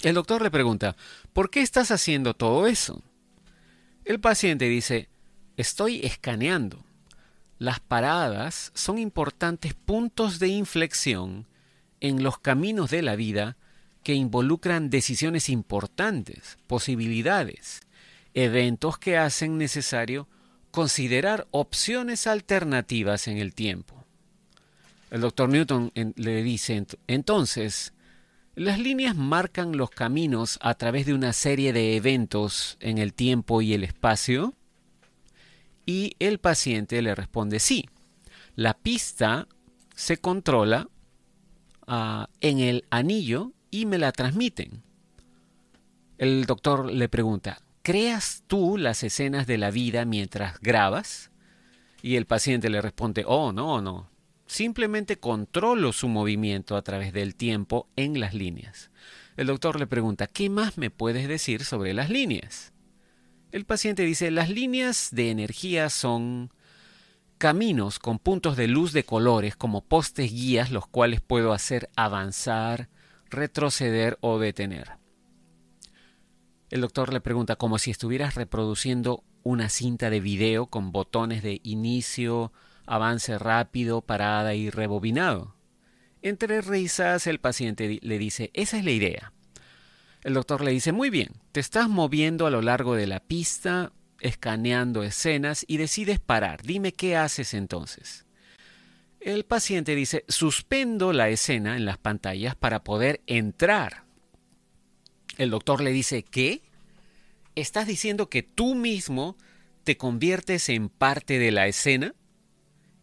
El 0.03 0.15
doctor 0.15 0.43
le 0.43 0.51
pregunta, 0.51 0.95
¿por 1.33 1.49
qué 1.49 1.63
estás 1.63 1.91
haciendo 1.91 2.35
todo 2.35 2.67
eso? 2.67 3.03
El 4.05 4.21
paciente 4.21 4.69
dice, 4.69 5.09
estoy 5.57 6.05
escaneando. 6.05 6.85
Las 7.63 7.79
paradas 7.79 8.73
son 8.75 8.99
importantes 8.99 9.73
puntos 9.73 10.41
de 10.41 10.49
inflexión 10.49 11.47
en 12.01 12.25
los 12.25 12.41
caminos 12.41 12.91
de 12.91 13.03
la 13.03 13.15
vida 13.15 13.57
que 14.03 14.15
involucran 14.15 14.91
decisiones 14.91 15.49
importantes, 15.49 16.59
posibilidades, 16.67 17.83
eventos 18.35 18.99
que 18.99 19.17
hacen 19.17 19.59
necesario 19.59 20.27
considerar 20.73 21.47
opciones 21.53 22.27
alternativas 22.27 23.29
en 23.29 23.39
el 23.39 23.55
tiempo. 23.55 23.95
El 25.13 25.21
doctor 25.21 25.49
Newton 25.49 25.93
le 25.95 26.43
dice 26.43 26.85
entonces, 27.07 27.93
las 28.57 28.81
líneas 28.81 29.15
marcan 29.15 29.77
los 29.77 29.91
caminos 29.91 30.59
a 30.63 30.75
través 30.75 31.07
de 31.07 31.15
una 31.15 31.33
serie 31.33 31.73
de 31.73 31.95
eventos 31.95 32.77
en 32.81 32.99
el 32.99 33.15
tiempo 33.15 33.63
y 33.63 33.73
el 33.73 33.85
espacio 33.85 34.53
y 35.87 36.17
el 36.19 36.39
paciente 36.39 37.01
le 37.03 37.15
responde 37.15 37.59
sí. 37.59 37.89
La 38.55 38.75
pista 38.75 39.49
se 39.95 40.19
controla 40.19 40.89
ah, 41.87 42.29
en 42.41 42.59
el 42.59 42.85
anillo 42.91 43.53
y 43.71 43.87
me 43.87 43.99
la 43.99 44.13
transmiten. 44.13 44.83
El 46.19 46.45
doctor 46.45 46.93
le 46.93 47.09
pregunta, 47.09 47.63
¿creas 47.83 48.45
tú 48.47 48.77
las 48.77 49.03
escenas 49.03 49.47
de 49.47 49.59
la 49.59 49.71
vida 49.71 50.05
mientras 50.05 50.61
grabas? 50.61 51.31
Y 52.03 52.17
el 52.17 52.27
paciente 52.27 52.69
le 52.69 52.81
responde, 52.81 53.25
oh, 53.27 53.53
no, 53.53 53.81
no. 53.81 54.11
Simplemente 54.47 55.19
controlo 55.19 55.93
su 55.93 56.09
movimiento 56.09 56.77
a 56.77 56.83
través 56.83 57.13
del 57.13 57.35
tiempo 57.35 57.89
en 57.97 58.21
las 58.21 58.35
líneas. 58.35 58.91
El 59.37 59.47
doctor 59.47 59.79
le 59.81 59.87
pregunta, 59.87 60.27
¿qué 60.27 60.51
más 60.51 60.77
me 60.77 60.91
puedes 60.91 61.27
decir 61.27 61.65
sobre 61.65 61.95
las 61.95 62.11
líneas? 62.11 62.72
El 63.53 63.67
paciente 63.67 64.03
dice, 64.05 64.31
las 64.31 64.49
líneas 64.49 65.11
de 65.13 65.31
energía 65.31 65.91
son 65.91 66.51
caminos 67.37 67.99
con 67.99 68.19
puntos 68.19 68.57
de 68.57 68.67
luz 68.67 68.95
de 68.95 69.05
colores 69.05 69.57
como 69.57 69.85
postes 69.85 70.33
guías 70.33 70.71
los 70.71 70.87
cuales 70.87 71.21
puedo 71.21 71.53
hacer 71.53 71.91
avanzar, 71.95 72.89
retroceder 73.29 74.17
o 74.23 74.39
detener. 74.39 74.93
El 76.71 76.81
doctor 76.81 77.13
le 77.13 77.21
pregunta 77.21 77.57
como 77.57 77.79
si 77.79 77.91
estuvieras 77.91 78.37
reproduciendo 78.37 79.23
una 79.43 79.69
cinta 79.69 80.09
de 80.09 80.21
video 80.21 80.69
con 80.69 80.91
botones 80.91 81.43
de 81.43 81.61
inicio, 81.63 82.55
avance 82.87 83.37
rápido, 83.39 84.01
parada 84.01 84.55
y 84.55 84.71
rebobinado. 84.71 85.57
Entre 86.23 86.63
risas 86.63 87.27
el 87.27 87.39
paciente 87.39 87.99
le 88.01 88.19
dice, 88.19 88.51
esa 88.55 88.79
es 88.79 88.85
la 88.87 88.93
idea. 88.93 89.33
El 90.23 90.35
doctor 90.35 90.63
le 90.63 90.71
dice, 90.71 90.93
muy 90.93 91.11
bien, 91.11 91.31
te 91.51 91.61
estás 91.61 91.89
moviendo 91.89 92.47
a 92.47 92.51
lo 92.51 92.63
largo 92.63 92.95
de 92.95 93.07
la 93.07 93.21
pista, 93.21 93.93
escaneando 94.21 95.03
escenas 95.03 95.65
y 95.67 95.79
decides 95.79 96.21
parar. 96.21 96.63
Dime 96.63 96.93
qué 96.93 97.17
haces 97.17 97.55
entonces. 97.55 98.25
El 99.21 99.45
paciente 99.45 99.95
dice, 99.95 100.25
suspendo 100.29 101.13
la 101.13 101.29
escena 101.29 101.77
en 101.77 101.85
las 101.85 101.99
pantallas 101.99 102.55
para 102.55 102.85
poder 102.85 103.21
entrar. 103.27 104.05
El 105.39 105.51
doctor 105.51 105.81
le 105.81 105.91
dice, 105.91 106.23
¿qué? 106.23 106.63
¿Estás 107.55 107.87
diciendo 107.87 108.29
que 108.29 108.43
tú 108.43 108.75
mismo 108.75 109.37
te 109.85 109.97
conviertes 109.97 110.69
en 110.69 110.89
parte 110.89 111.39
de 111.39 111.51
la 111.51 111.67
escena? 111.67 112.15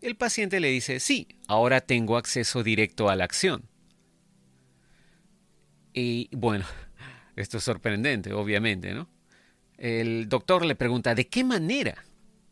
El 0.02 0.16
paciente 0.16 0.60
le 0.60 0.70
dice, 0.70 1.00
sí, 1.00 1.28
ahora 1.48 1.82
tengo 1.82 2.16
acceso 2.16 2.64
directo 2.64 3.10
a 3.10 3.16
la 3.16 3.26
acción. 3.26 3.64
Y 5.94 6.30
bueno, 6.32 6.66
esto 7.42 7.58
es 7.58 7.64
sorprendente, 7.64 8.34
obviamente, 8.34 8.94
¿no? 8.94 9.10
El 9.78 10.28
doctor 10.28 10.66
le 10.66 10.76
pregunta, 10.76 11.16
¿de 11.16 11.28
qué 11.28 11.44
manera 11.44 12.04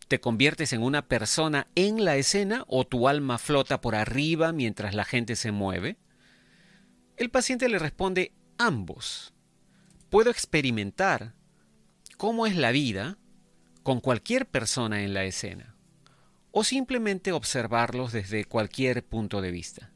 te 0.08 0.22
conviertes 0.22 0.72
en 0.72 0.82
una 0.82 1.08
persona 1.08 1.68
en 1.76 2.06
la 2.06 2.16
escena 2.16 2.64
o 2.68 2.88
tu 2.88 3.10
alma 3.10 3.38
flota 3.38 3.82
por 3.82 3.96
arriba 3.96 4.54
mientras 4.54 4.96
la 4.96 5.04
gente 5.04 5.36
se 5.36 5.52
mueve? 5.52 5.98
El 7.18 7.30
paciente 7.30 7.68
le 7.68 7.80
responde, 7.80 8.32
ambos. 8.58 9.34
Puedo 10.10 10.30
experimentar 10.30 11.34
cómo 12.16 12.48
es 12.48 12.56
la 12.56 12.72
vida 12.72 13.18
con 13.84 14.00
cualquier 14.00 14.48
persona 14.48 15.04
en 15.04 15.14
la 15.14 15.26
escena 15.26 15.76
o 16.52 16.64
simplemente 16.64 17.34
observarlos 17.34 18.14
desde 18.14 18.46
cualquier 18.46 19.06
punto 19.06 19.42
de 19.42 19.52
vista. 19.52 19.92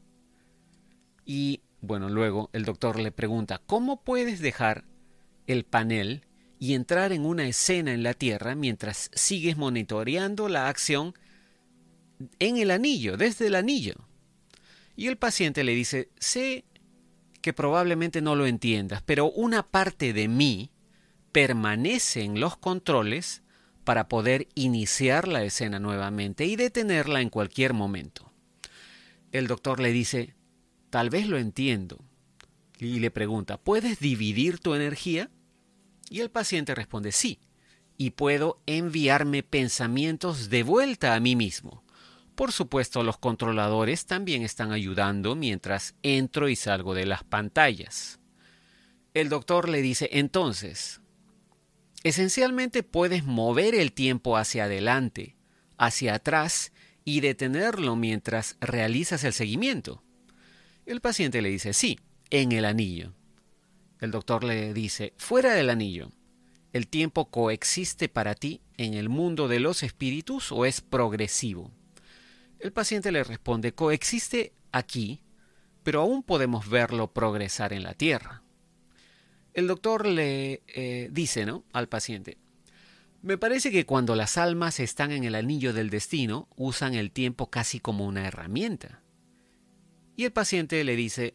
Y 1.24 1.61
bueno, 1.82 2.08
luego 2.08 2.48
el 2.52 2.64
doctor 2.64 2.98
le 2.98 3.10
pregunta, 3.10 3.60
¿cómo 3.66 4.02
puedes 4.02 4.40
dejar 4.40 4.84
el 5.48 5.64
panel 5.64 6.24
y 6.60 6.74
entrar 6.74 7.12
en 7.12 7.26
una 7.26 7.46
escena 7.48 7.92
en 7.92 8.04
la 8.04 8.14
Tierra 8.14 8.54
mientras 8.54 9.10
sigues 9.14 9.56
monitoreando 9.56 10.48
la 10.48 10.68
acción 10.68 11.12
en 12.38 12.56
el 12.56 12.70
anillo, 12.70 13.16
desde 13.16 13.48
el 13.48 13.56
anillo? 13.56 13.96
Y 14.94 15.08
el 15.08 15.18
paciente 15.18 15.64
le 15.64 15.74
dice, 15.74 16.08
sé 16.20 16.64
que 17.40 17.52
probablemente 17.52 18.22
no 18.22 18.36
lo 18.36 18.46
entiendas, 18.46 19.02
pero 19.02 19.28
una 19.32 19.64
parte 19.64 20.12
de 20.12 20.28
mí 20.28 20.70
permanece 21.32 22.22
en 22.22 22.38
los 22.38 22.56
controles 22.56 23.42
para 23.82 24.06
poder 24.06 24.46
iniciar 24.54 25.26
la 25.26 25.42
escena 25.42 25.80
nuevamente 25.80 26.46
y 26.46 26.54
detenerla 26.54 27.20
en 27.20 27.30
cualquier 27.30 27.72
momento. 27.74 28.30
El 29.32 29.48
doctor 29.48 29.80
le 29.80 29.90
dice, 29.90 30.36
tal 30.92 31.08
vez 31.08 31.26
lo 31.26 31.38
entiendo, 31.38 31.98
y 32.78 33.00
le 33.00 33.10
pregunta, 33.10 33.56
¿puedes 33.56 33.98
dividir 33.98 34.58
tu 34.58 34.74
energía? 34.74 35.30
Y 36.10 36.20
el 36.20 36.30
paciente 36.30 36.74
responde, 36.74 37.12
sí, 37.12 37.40
y 37.96 38.10
puedo 38.10 38.60
enviarme 38.66 39.42
pensamientos 39.42 40.50
de 40.50 40.62
vuelta 40.62 41.14
a 41.14 41.20
mí 41.20 41.34
mismo. 41.34 41.82
Por 42.34 42.52
supuesto, 42.52 43.02
los 43.02 43.16
controladores 43.16 44.04
también 44.04 44.42
están 44.42 44.70
ayudando 44.70 45.34
mientras 45.34 45.94
entro 46.02 46.50
y 46.50 46.56
salgo 46.56 46.92
de 46.92 47.06
las 47.06 47.24
pantallas. 47.24 48.20
El 49.14 49.30
doctor 49.30 49.70
le 49.70 49.80
dice, 49.80 50.10
entonces, 50.12 51.00
Esencialmente 52.04 52.82
puedes 52.82 53.24
mover 53.24 53.76
el 53.76 53.92
tiempo 53.92 54.36
hacia 54.36 54.64
adelante, 54.64 55.36
hacia 55.78 56.14
atrás 56.14 56.72
y 57.04 57.20
detenerlo 57.20 57.94
mientras 57.94 58.56
realizas 58.60 59.22
el 59.22 59.32
seguimiento. 59.32 60.02
El 60.84 61.00
paciente 61.00 61.42
le 61.42 61.48
dice, 61.48 61.72
sí, 61.72 61.98
en 62.30 62.52
el 62.52 62.64
anillo. 62.64 63.12
El 64.00 64.10
doctor 64.10 64.42
le 64.42 64.74
dice, 64.74 65.14
fuera 65.16 65.54
del 65.54 65.70
anillo, 65.70 66.10
¿el 66.72 66.88
tiempo 66.88 67.30
coexiste 67.30 68.08
para 68.08 68.34
ti 68.34 68.60
en 68.76 68.94
el 68.94 69.08
mundo 69.08 69.46
de 69.46 69.60
los 69.60 69.84
espíritus 69.84 70.50
o 70.50 70.64
es 70.64 70.80
progresivo? 70.80 71.70
El 72.58 72.72
paciente 72.72 73.12
le 73.12 73.22
responde, 73.22 73.74
coexiste 73.74 74.54
aquí, 74.72 75.22
pero 75.84 76.00
aún 76.00 76.22
podemos 76.22 76.68
verlo 76.68 77.12
progresar 77.12 77.72
en 77.72 77.84
la 77.84 77.94
Tierra. 77.94 78.42
El 79.54 79.68
doctor 79.68 80.06
le 80.06 80.62
eh, 80.66 81.08
dice 81.12 81.44
¿no? 81.44 81.64
al 81.72 81.88
paciente, 81.88 82.38
me 83.20 83.38
parece 83.38 83.70
que 83.70 83.86
cuando 83.86 84.16
las 84.16 84.36
almas 84.36 84.80
están 84.80 85.12
en 85.12 85.22
el 85.22 85.36
anillo 85.36 85.72
del 85.72 85.90
destino, 85.90 86.48
usan 86.56 86.94
el 86.94 87.12
tiempo 87.12 87.50
casi 87.50 87.78
como 87.78 88.04
una 88.04 88.26
herramienta. 88.26 89.01
Y 90.16 90.24
el 90.24 90.32
paciente 90.32 90.82
le 90.84 90.96
dice, 90.96 91.34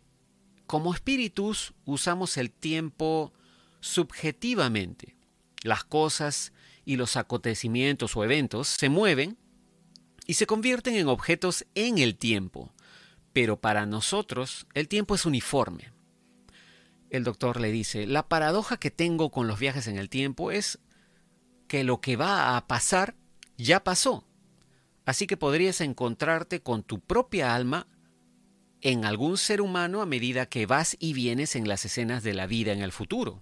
como 0.66 0.94
espíritus 0.94 1.74
usamos 1.86 2.38
el 2.38 2.52
tiempo 2.52 3.34
subjetivamente. 3.80 5.16
Las 5.64 5.84
cosas 5.84 6.54
y 6.86 6.96
los 6.96 7.18
acontecimientos 7.18 8.16
o 8.16 8.24
eventos 8.24 8.68
se 8.68 8.90
mueven 8.90 9.38
y 10.26 10.36
se 10.36 10.46
convierten 10.46 10.96
en 10.96 11.08
objetos 11.08 11.66
en 11.76 11.98
el 11.98 12.18
tiempo, 12.18 12.74
pero 13.34 13.60
para 13.60 13.86
nosotros 13.86 14.68
el 14.74 14.88
tiempo 14.88 15.16
es 15.16 15.26
uniforme 15.26 15.98
el 17.10 17.24
doctor 17.24 17.60
le 17.60 17.72
dice, 17.72 18.06
la 18.06 18.28
paradoja 18.28 18.78
que 18.78 18.92
tengo 18.92 19.32
con 19.32 19.48
los 19.48 19.60
viajes 19.60 19.88
en 19.88 19.98
el 19.98 20.10
tiempo 20.10 20.52
es 20.52 20.80
que 21.68 21.84
lo 21.84 22.02
que 22.02 22.16
va 22.16 22.58
a 22.58 22.68
pasar 22.68 23.16
ya 23.58 23.84
pasó. 23.84 24.26
Así 25.06 25.26
que 25.26 25.38
podrías 25.38 25.82
encontrarte 25.82 26.62
con 26.62 26.84
tu 26.84 27.00
propia 27.00 27.56
alma 27.56 27.88
en 28.90 29.06
algún 29.06 29.38
ser 29.38 29.62
humano 29.62 30.02
a 30.02 30.06
medida 30.06 30.46
que 30.48 30.66
vas 30.66 30.96
y 31.00 31.14
vienes 31.14 31.56
en 31.56 31.68
las 31.68 31.86
escenas 31.86 32.24
de 32.24 32.34
la 32.34 32.48
vida 32.48 32.72
en 32.72 32.82
el 32.82 32.92
futuro. 32.92 33.42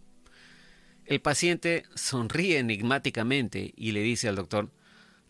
El 1.06 1.22
paciente 1.22 1.84
sonríe 1.94 2.58
enigmáticamente 2.58 3.74
y 3.76 3.92
le 3.92 4.02
dice 4.02 4.28
al 4.28 4.36
doctor, 4.36 4.72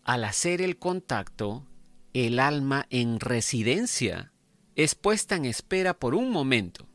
al 0.04 0.24
hacer 0.24 0.62
el 0.62 0.78
contacto, 0.78 1.66
el 2.14 2.40
alma 2.40 2.88
en 2.90 3.20
residencia 3.20 4.32
es 4.76 4.96
puesta 4.96 5.36
en 5.36 5.46
espera 5.46 5.94
por 5.94 6.16
un 6.16 6.30
momento 6.30 6.88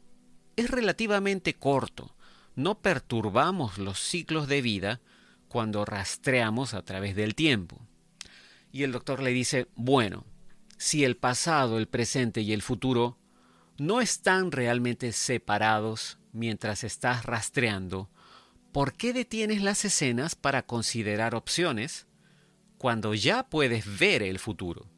es 0.61 0.71
relativamente 0.71 1.55
corto. 1.55 2.15
No 2.55 2.81
perturbamos 2.81 3.79
los 3.79 3.99
ciclos 3.99 4.47
de 4.47 4.63
vida 4.63 5.01
cuando 5.49 5.85
rastreamos 5.85 6.75
a 6.75 6.83
través 6.83 7.17
del 7.17 7.35
tiempo. 7.35 7.81
Y 8.73 8.83
el 8.83 8.93
doctor 8.93 9.23
le 9.23 9.31
dice, 9.31 9.69
bueno, 9.75 10.25
si 10.81 11.05
el 11.05 11.15
pasado, 11.15 11.77
el 11.77 11.89
presente 11.89 12.41
y 12.41 12.55
el 12.55 12.63
futuro 12.63 13.19
no 13.77 14.01
están 14.01 14.51
realmente 14.51 15.13
separados 15.13 16.19
mientras 16.33 16.85
estás 16.85 17.27
rastreando, 17.27 18.09
¿por 18.73 18.95
qué 18.95 19.13
detienes 19.13 19.61
las 19.61 19.85
escenas 19.85 20.37
para 20.37 20.63
considerar 20.63 21.35
opciones 21.35 22.07
cuando 22.79 23.13
ya 23.13 23.51
puedes 23.51 23.99
ver 23.99 24.23
el 24.23 24.39
futuro? 24.39 24.89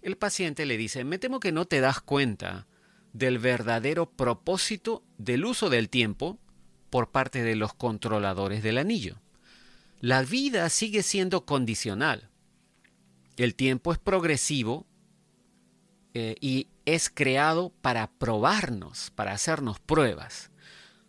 El 0.00 0.16
paciente 0.16 0.64
le 0.64 0.76
dice, 0.76 1.02
me 1.02 1.18
temo 1.18 1.40
que 1.40 1.50
no 1.50 1.64
te 1.64 1.80
das 1.80 2.00
cuenta 2.00 2.68
del 3.12 3.40
verdadero 3.40 4.12
propósito 4.12 5.02
del 5.18 5.44
uso 5.44 5.70
del 5.70 5.88
tiempo 5.88 6.38
por 6.88 7.10
parte 7.10 7.42
de 7.42 7.56
los 7.56 7.74
controladores 7.74 8.62
del 8.62 8.78
anillo. 8.78 9.20
La 10.00 10.22
vida 10.22 10.68
sigue 10.68 11.02
siendo 11.02 11.46
condicional. 11.46 12.30
El 13.36 13.56
tiempo 13.56 13.92
es 13.92 13.98
progresivo 13.98 14.86
eh, 16.14 16.36
y 16.40 16.68
es 16.86 17.10
creado 17.10 17.72
para 17.80 18.10
probarnos, 18.10 19.10
para 19.14 19.32
hacernos 19.32 19.78
pruebas. 19.78 20.50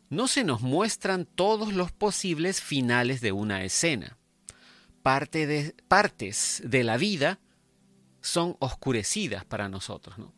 No 0.09 0.27
se 0.27 0.43
nos 0.43 0.61
muestran 0.61 1.25
todos 1.25 1.73
los 1.73 1.91
posibles 1.91 2.61
finales 2.61 3.21
de 3.21 3.31
una 3.31 3.63
escena. 3.63 4.17
Partes 5.01 6.61
de 6.63 6.83
la 6.83 6.97
vida 6.97 7.39
son 8.21 8.55
oscurecidas 8.59 9.45
para 9.45 9.69
nosotros. 9.69 10.17
¿no? 10.17 10.33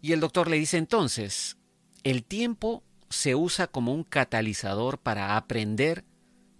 Y 0.00 0.12
el 0.12 0.20
doctor 0.20 0.48
le 0.48 0.58
dice 0.58 0.76
entonces, 0.76 1.56
el 2.02 2.24
tiempo 2.24 2.82
se 3.08 3.34
usa 3.34 3.66
como 3.66 3.94
un 3.94 4.02
catalizador 4.02 4.98
para 4.98 5.36
aprender 5.36 6.04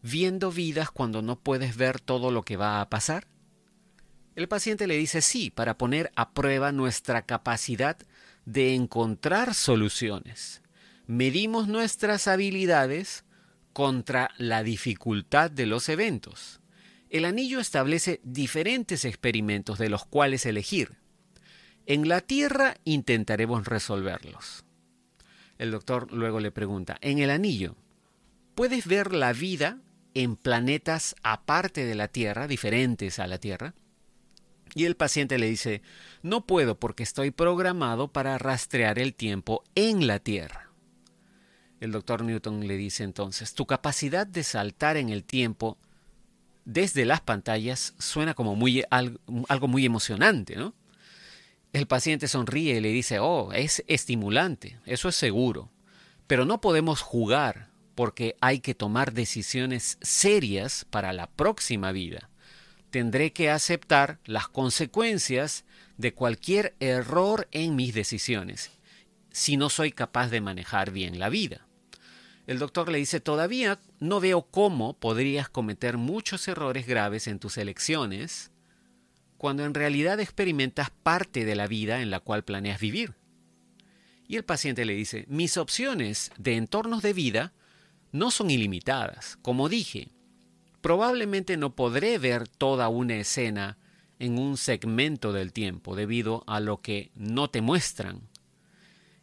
viendo 0.02 0.52
vidas 0.52 0.90
cuando 0.90 1.22
no 1.22 1.40
puedes 1.40 1.76
ver 1.76 2.00
todo 2.00 2.30
lo 2.30 2.42
que 2.42 2.56
va 2.56 2.80
a 2.80 2.88
pasar. 2.88 3.26
El 4.34 4.48
paciente 4.48 4.86
le 4.86 4.96
dice 4.96 5.22
sí, 5.22 5.50
para 5.50 5.78
poner 5.78 6.10
a 6.16 6.32
prueba 6.32 6.72
nuestra 6.72 7.22
capacidad 7.22 7.96
de 8.44 8.74
encontrar 8.74 9.54
soluciones. 9.54 10.62
Medimos 11.06 11.68
nuestras 11.68 12.26
habilidades 12.26 13.24
contra 13.72 14.30
la 14.38 14.62
dificultad 14.62 15.50
de 15.50 15.66
los 15.66 15.88
eventos. 15.88 16.60
El 17.10 17.24
anillo 17.24 17.60
establece 17.60 18.20
diferentes 18.24 19.04
experimentos 19.04 19.78
de 19.78 19.88
los 19.88 20.04
cuales 20.04 20.46
elegir. 20.46 20.96
En 21.86 22.08
la 22.08 22.20
Tierra 22.20 22.76
intentaremos 22.84 23.66
resolverlos. 23.66 24.64
El 25.58 25.70
doctor 25.70 26.12
luego 26.12 26.40
le 26.40 26.50
pregunta, 26.50 26.98
en 27.02 27.20
el 27.20 27.30
anillo, 27.30 27.76
¿puedes 28.56 28.86
ver 28.86 29.12
la 29.12 29.32
vida 29.32 29.78
en 30.14 30.34
planetas 30.34 31.14
aparte 31.22 31.84
de 31.84 31.94
la 31.94 32.08
Tierra, 32.08 32.48
diferentes 32.48 33.18
a 33.20 33.28
la 33.28 33.38
Tierra? 33.38 33.74
Y 34.74 34.84
el 34.84 34.96
paciente 34.96 35.38
le 35.38 35.48
dice, 35.48 35.82
no 36.22 36.46
puedo 36.46 36.78
porque 36.78 37.02
estoy 37.02 37.30
programado 37.30 38.08
para 38.08 38.38
rastrear 38.38 38.98
el 38.98 39.14
tiempo 39.14 39.62
en 39.74 40.06
la 40.06 40.18
Tierra. 40.18 40.70
El 41.80 41.92
doctor 41.92 42.24
Newton 42.24 42.66
le 42.66 42.76
dice 42.76 43.04
entonces, 43.04 43.54
tu 43.54 43.66
capacidad 43.66 44.26
de 44.26 44.42
saltar 44.42 44.96
en 44.96 45.10
el 45.10 45.24
tiempo 45.24 45.76
desde 46.64 47.04
las 47.04 47.20
pantallas 47.20 47.94
suena 47.98 48.34
como 48.34 48.56
muy, 48.56 48.84
algo 48.88 49.68
muy 49.68 49.84
emocionante, 49.84 50.56
¿no? 50.56 50.74
El 51.72 51.86
paciente 51.86 52.28
sonríe 52.28 52.76
y 52.76 52.80
le 52.80 52.90
dice, 52.90 53.18
oh, 53.18 53.52
es 53.52 53.82
estimulante, 53.88 54.78
eso 54.86 55.08
es 55.08 55.16
seguro, 55.16 55.70
pero 56.26 56.44
no 56.44 56.60
podemos 56.60 57.00
jugar 57.00 57.68
porque 57.94 58.36
hay 58.40 58.60
que 58.60 58.74
tomar 58.74 59.12
decisiones 59.12 59.98
serias 60.00 60.86
para 60.88 61.12
la 61.12 61.28
próxima 61.28 61.92
vida. 61.92 62.30
Tendré 62.94 63.32
que 63.32 63.50
aceptar 63.50 64.20
las 64.24 64.46
consecuencias 64.46 65.64
de 65.96 66.14
cualquier 66.14 66.76
error 66.78 67.48
en 67.50 67.74
mis 67.74 67.92
decisiones 67.92 68.70
si 69.32 69.56
no 69.56 69.68
soy 69.68 69.90
capaz 69.90 70.28
de 70.28 70.40
manejar 70.40 70.92
bien 70.92 71.18
la 71.18 71.28
vida. 71.28 71.66
El 72.46 72.60
doctor 72.60 72.88
le 72.88 72.98
dice, 72.98 73.18
todavía 73.18 73.80
no 73.98 74.20
veo 74.20 74.42
cómo 74.42 74.96
podrías 74.96 75.48
cometer 75.48 75.96
muchos 75.96 76.46
errores 76.46 76.86
graves 76.86 77.26
en 77.26 77.40
tus 77.40 77.58
elecciones 77.58 78.52
cuando 79.38 79.64
en 79.64 79.74
realidad 79.74 80.20
experimentas 80.20 80.90
parte 80.90 81.44
de 81.44 81.56
la 81.56 81.66
vida 81.66 82.00
en 82.00 82.12
la 82.12 82.20
cual 82.20 82.44
planeas 82.44 82.78
vivir. 82.78 83.14
Y 84.28 84.36
el 84.36 84.44
paciente 84.44 84.84
le 84.84 84.94
dice, 84.94 85.24
mis 85.26 85.56
opciones 85.56 86.30
de 86.38 86.54
entornos 86.54 87.02
de 87.02 87.12
vida 87.12 87.52
no 88.12 88.30
son 88.30 88.52
ilimitadas. 88.52 89.36
Como 89.42 89.68
dije, 89.68 90.12
probablemente 90.84 91.56
no 91.56 91.74
podré 91.74 92.18
ver 92.18 92.46
toda 92.46 92.90
una 92.90 93.16
escena 93.16 93.78
en 94.18 94.38
un 94.38 94.58
segmento 94.58 95.32
del 95.32 95.50
tiempo 95.54 95.96
debido 95.96 96.44
a 96.46 96.60
lo 96.60 96.82
que 96.82 97.10
no 97.14 97.48
te 97.48 97.62
muestran. 97.62 98.28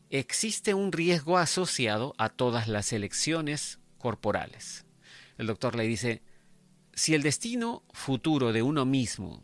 Existe 0.10 0.74
un 0.74 0.92
riesgo 0.92 1.38
asociado 1.38 2.16
a 2.18 2.30
todas 2.30 2.68
las 2.68 2.92
elecciones 2.94 3.78
corporales. 4.00 4.88
El 5.38 5.46
doctor 5.46 5.76
le 5.76 5.84
dice, 5.84 6.24
si 6.96 7.14
el 7.14 7.22
destino 7.22 7.84
futuro 7.94 8.54
de 8.54 8.64
uno 8.64 8.88
mismo 8.88 9.44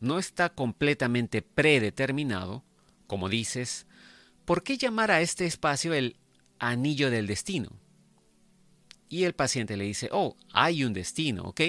no 0.00 0.18
está 0.18 0.48
completamente 0.48 1.40
predeterminado, 1.40 2.64
como 3.06 3.28
dices, 3.28 3.86
¿por 4.44 4.64
qué 4.64 4.76
llamar 4.76 5.12
a 5.12 5.20
este 5.20 5.46
espacio 5.46 5.94
el 5.94 6.16
anillo 6.58 7.10
del 7.10 7.28
destino? 7.28 7.78
Y 9.08 9.24
el 9.24 9.34
paciente 9.34 9.76
le 9.76 9.84
dice, 9.84 10.08
oh, 10.12 10.36
hay 10.52 10.84
un 10.84 10.92
destino, 10.92 11.44
¿ok? 11.44 11.60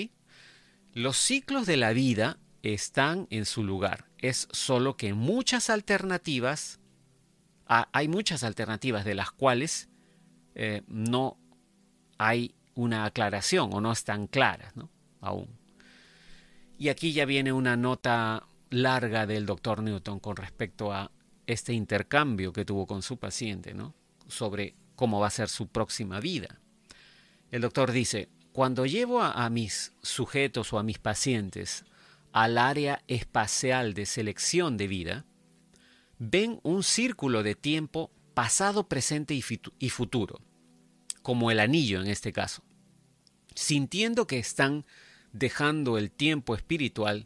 Los 0.93 1.17
ciclos 1.17 1.65
de 1.65 1.78
la 1.78 1.93
vida 1.93 2.39
están 2.63 3.28
en 3.30 3.45
su 3.45 3.63
lugar. 3.63 4.06
Es 4.17 4.48
solo 4.52 4.98
que 4.98 5.13
muchas 5.13 5.69
alternativas, 5.69 6.80
ah, 7.67 7.89
hay 7.91 8.08
muchas 8.08 8.43
alternativas 8.43 9.06
de 9.06 9.15
las 9.15 9.32
cuales 9.32 9.89
eh, 10.56 10.82
no 10.88 11.38
hay 12.17 12.56
una 12.76 13.06
aclaración 13.06 13.74
o 13.74 13.82
no 13.82 13.91
están 13.91 14.28
claras, 14.28 14.76
¿no? 14.76 14.89
Aún. 15.21 15.50
Y 16.78 16.89
aquí 16.89 17.13
ya 17.13 17.26
viene 17.26 17.54
una 17.54 17.78
nota 17.78 18.48
larga 18.69 19.26
del 19.26 19.45
doctor 19.45 19.82
Newton 19.82 20.19
con 20.19 20.36
respecto 20.36 20.91
a 20.91 21.12
este 21.48 21.74
intercambio 21.74 22.52
que 22.52 22.65
tuvo 22.65 22.86
con 22.88 23.02
su 23.02 23.17
paciente, 23.17 23.74
¿no? 23.74 23.93
Sobre 24.28 24.76
cómo 24.95 25.19
va 25.19 25.28
a 25.28 25.32
ser 25.32 25.50
su 25.50 25.67
próxima 25.67 26.19
vida. 26.19 26.60
El 27.56 27.62
doctor 27.62 27.94
dice, 27.94 28.28
cuando 28.52 28.86
llevo 28.86 29.22
a, 29.22 29.50
mis 29.50 29.94
sujetos 30.02 30.74
o 30.74 30.78
a 30.78 30.84
mis 30.84 31.00
pacientes 31.00 31.86
al 32.34 32.58
área 32.58 33.02
espacial 33.08 33.94
de 33.94 34.06
selección 34.06 34.76
de 34.76 34.89
vida, 34.89 35.26
ven 36.20 36.60
un 36.63 36.84
círculo 36.84 37.44
de 37.44 37.56
tiempo 37.56 38.12
pasado, 38.34 38.89
presente 38.89 39.34
y 39.80 39.89
futuro, 39.89 40.41
como 41.22 41.50
el 41.50 41.62
anillo 41.62 42.02
en 42.02 42.08
este 42.08 42.34
caso, 42.34 42.62
sintiendo 43.54 44.28
que 44.28 44.38
están 44.38 44.84
dejando 45.32 45.98
el 45.98 46.12
tiempo 46.12 46.56
espiritual 46.56 47.26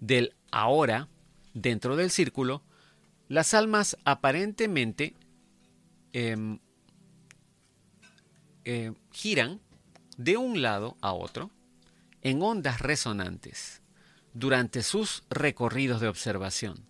del 0.00 0.34
ahora 0.50 1.10
dentro 1.52 1.96
del 1.96 2.10
círculo, 2.10 2.62
las 3.28 3.52
almas 3.52 3.98
aparentemente 4.06 5.12
em, 6.14 6.60
eh, 8.64 8.94
giran 9.12 9.60
de 10.16 10.36
un 10.36 10.62
lado 10.62 10.96
a 11.00 11.12
otro 11.12 11.50
en 12.22 12.42
ondas 12.42 12.80
resonantes 12.80 13.82
durante 14.32 14.82
sus 14.82 15.24
recorridos 15.30 16.00
de 16.00 16.08
observación. 16.08 16.84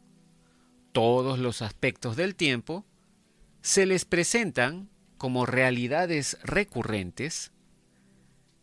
Todos 0.92 1.38
los 1.38 1.62
aspectos 1.62 2.16
del 2.16 2.34
tiempo 2.34 2.84
se 3.60 3.86
les 3.86 4.04
presentan 4.04 4.88
como 5.18 5.46
realidades 5.46 6.38
recurrentes 6.42 7.52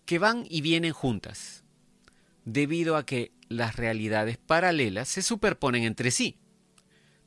que 0.05 0.19
van 0.19 0.45
y 0.49 0.61
vienen 0.61 0.93
juntas, 0.93 1.63
debido 2.45 2.97
a 2.97 3.05
que 3.05 3.31
las 3.49 3.75
realidades 3.75 4.37
paralelas 4.37 5.07
se 5.07 5.21
superponen 5.21 5.83
entre 5.83 6.11
sí. 6.11 6.37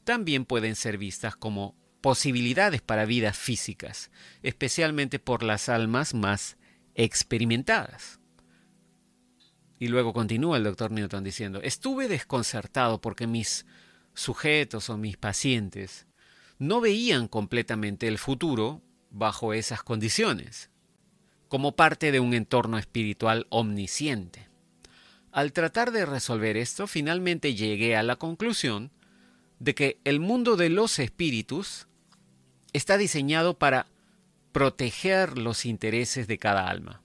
También 0.04 0.44
pueden 0.44 0.76
ser 0.76 0.98
vistas 0.98 1.36
como 1.36 1.74
posibilidades 2.00 2.82
para 2.82 3.06
vidas 3.06 3.36
físicas, 3.36 4.10
especialmente 4.42 5.18
por 5.18 5.42
las 5.42 5.68
almas 5.68 6.14
más 6.14 6.56
experimentadas. 6.96 8.18
Y 9.78 9.88
luego 9.88 10.12
continúa 10.12 10.56
el 10.56 10.64
doctor 10.64 10.90
Newton 10.90 11.22
diciendo, 11.22 11.60
estuve 11.62 12.08
desconcertado 12.08 13.00
porque 13.00 13.26
mis 13.26 13.66
sujetos 14.14 14.88
o 14.88 14.96
mis 14.96 15.18
pacientes 15.18 16.06
no 16.58 16.80
veían 16.80 17.28
completamente 17.28 18.08
el 18.08 18.16
futuro 18.16 18.82
bajo 19.10 19.52
esas 19.52 19.82
condiciones, 19.82 20.70
como 21.48 21.76
parte 21.76 22.10
de 22.10 22.20
un 22.20 22.32
entorno 22.32 22.78
espiritual 22.78 23.46
omnisciente. 23.50 24.48
Al 25.32 25.52
tratar 25.52 25.92
de 25.92 26.06
resolver 26.06 26.56
esto, 26.56 26.86
finalmente 26.86 27.54
llegué 27.54 27.94
a 27.94 28.02
la 28.02 28.16
conclusión 28.16 28.90
de 29.58 29.74
que 29.74 30.00
el 30.04 30.18
mundo 30.18 30.56
de 30.56 30.70
los 30.70 30.98
espíritus 30.98 31.86
está 32.72 32.96
diseñado 32.96 33.58
para 33.58 33.86
proteger 34.56 35.36
los 35.36 35.66
intereses 35.66 36.26
de 36.28 36.38
cada 36.38 36.66
alma. 36.70 37.02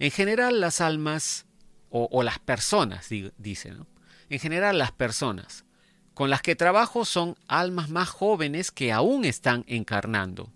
En 0.00 0.10
general 0.10 0.60
las 0.60 0.80
almas, 0.80 1.46
o, 1.88 2.24
las 2.24 2.40
personas, 2.40 3.08
dicen, 3.38 3.86
en 4.28 4.40
general 4.40 4.76
las 4.76 4.90
personas 4.90 5.64
con 6.14 6.30
las 6.30 6.42
que 6.42 6.56
trabajo 6.56 7.04
son 7.04 7.36
almas 7.46 7.90
más 7.90 8.08
jóvenes 8.08 8.72
que 8.72 8.90
aún 8.90 9.24
están 9.24 9.62
encarnando. 9.68 10.52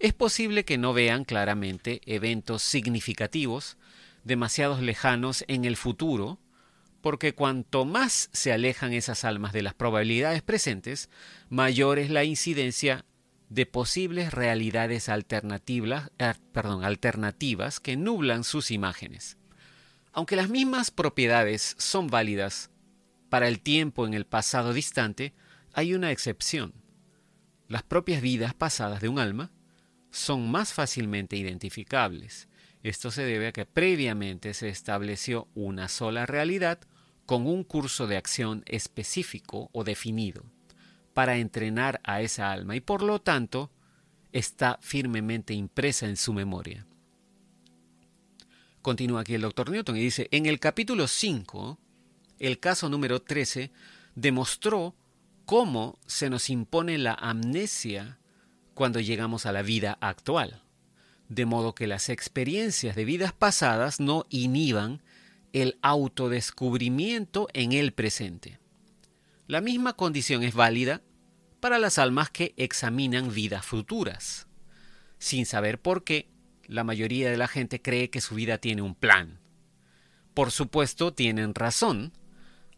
Es 0.00 0.14
posible 0.14 0.64
que 0.64 0.78
no 0.78 0.94
vean 0.94 1.22
claramente 1.22 2.00
eventos 2.06 2.64
significativos, 2.64 3.76
demasiados 4.24 4.82
lejanos 4.82 5.44
en 5.46 5.64
el 5.64 5.76
futuro, 5.76 6.40
porque 7.02 7.34
cuanto 7.34 7.84
más 7.84 8.30
se 8.32 8.52
alejan 8.52 8.92
esas 8.92 9.24
almas 9.24 9.52
de 9.52 9.62
las 9.62 9.74
probabilidades 9.74 10.42
presentes, 10.42 11.08
mayor 11.50 12.00
es 12.00 12.10
la 12.10 12.24
incidencia 12.24 13.04
de 13.48 13.66
posibles 13.66 14.32
realidades 14.32 15.08
alternativas, 15.08 16.10
eh, 16.18 16.32
alternativas 16.82 17.80
que 17.80 17.96
nublan 17.96 18.44
sus 18.44 18.70
imágenes. 18.70 19.38
Aunque 20.12 20.36
las 20.36 20.48
mismas 20.48 20.90
propiedades 20.90 21.74
son 21.78 22.08
válidas 22.08 22.70
para 23.28 23.48
el 23.48 23.60
tiempo 23.60 24.06
en 24.06 24.14
el 24.14 24.26
pasado 24.26 24.72
distante, 24.72 25.34
hay 25.72 25.94
una 25.94 26.10
excepción. 26.10 26.72
Las 27.68 27.82
propias 27.82 28.22
vidas 28.22 28.54
pasadas 28.54 29.00
de 29.00 29.08
un 29.08 29.18
alma 29.18 29.52
son 30.10 30.50
más 30.50 30.72
fácilmente 30.72 31.36
identificables 31.36 32.48
esto 32.82 33.10
se 33.10 33.22
debe 33.22 33.48
a 33.48 33.52
que 33.52 33.66
previamente 33.66 34.54
se 34.54 34.68
estableció 34.68 35.48
una 35.54 35.88
sola 35.88 36.26
realidad 36.26 36.80
con 37.26 37.46
un 37.46 37.64
curso 37.64 38.06
de 38.06 38.16
acción 38.16 38.62
específico 38.66 39.68
o 39.72 39.84
definido 39.84 40.44
para 41.18 41.38
entrenar 41.38 42.00
a 42.04 42.22
esa 42.22 42.52
alma 42.52 42.76
y 42.76 42.80
por 42.80 43.02
lo 43.02 43.20
tanto 43.20 43.72
está 44.30 44.78
firmemente 44.80 45.52
impresa 45.52 46.06
en 46.06 46.16
su 46.16 46.32
memoria. 46.32 46.86
Continúa 48.82 49.22
aquí 49.22 49.34
el 49.34 49.40
doctor 49.40 49.68
Newton 49.68 49.96
y 49.96 50.00
dice, 50.00 50.28
en 50.30 50.46
el 50.46 50.60
capítulo 50.60 51.08
5, 51.08 51.76
el 52.38 52.60
caso 52.60 52.88
número 52.88 53.20
13 53.20 53.72
demostró 54.14 54.94
cómo 55.44 55.98
se 56.06 56.30
nos 56.30 56.50
impone 56.50 56.98
la 56.98 57.14
amnesia 57.14 58.20
cuando 58.74 59.00
llegamos 59.00 59.44
a 59.44 59.50
la 59.50 59.62
vida 59.62 59.98
actual, 60.00 60.62
de 61.28 61.46
modo 61.46 61.74
que 61.74 61.88
las 61.88 62.10
experiencias 62.10 62.94
de 62.94 63.04
vidas 63.04 63.32
pasadas 63.32 63.98
no 63.98 64.24
inhiban 64.30 65.02
el 65.52 65.80
autodescubrimiento 65.82 67.48
en 67.54 67.72
el 67.72 67.92
presente. 67.92 68.60
La 69.48 69.60
misma 69.60 69.94
condición 69.94 70.44
es 70.44 70.54
válida 70.54 71.02
para 71.60 71.78
las 71.78 71.98
almas 71.98 72.30
que 72.30 72.54
examinan 72.56 73.32
vidas 73.32 73.64
futuras. 73.64 74.46
Sin 75.18 75.46
saber 75.46 75.80
por 75.80 76.04
qué, 76.04 76.28
la 76.66 76.84
mayoría 76.84 77.30
de 77.30 77.36
la 77.36 77.48
gente 77.48 77.82
cree 77.82 78.10
que 78.10 78.20
su 78.20 78.34
vida 78.34 78.58
tiene 78.58 78.82
un 78.82 78.94
plan. 78.94 79.40
Por 80.34 80.50
supuesto, 80.50 81.12
tienen 81.12 81.54
razón, 81.54 82.12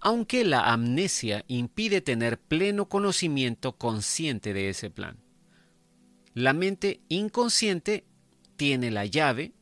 aunque 0.01 0.45
la 0.45 0.73
amnesia 0.73 1.45
impide 1.47 2.01
tener 2.01 2.41
pleno 2.41 2.89
conocimiento 2.89 3.77
consciente 3.77 4.55
de 4.55 4.71
ese 4.71 4.91
plan. 4.91 5.19
La 6.33 6.53
mente 6.53 7.03
inconsciente 7.09 8.07
tiene 8.57 8.91
la 8.91 9.05
llave 9.05 9.53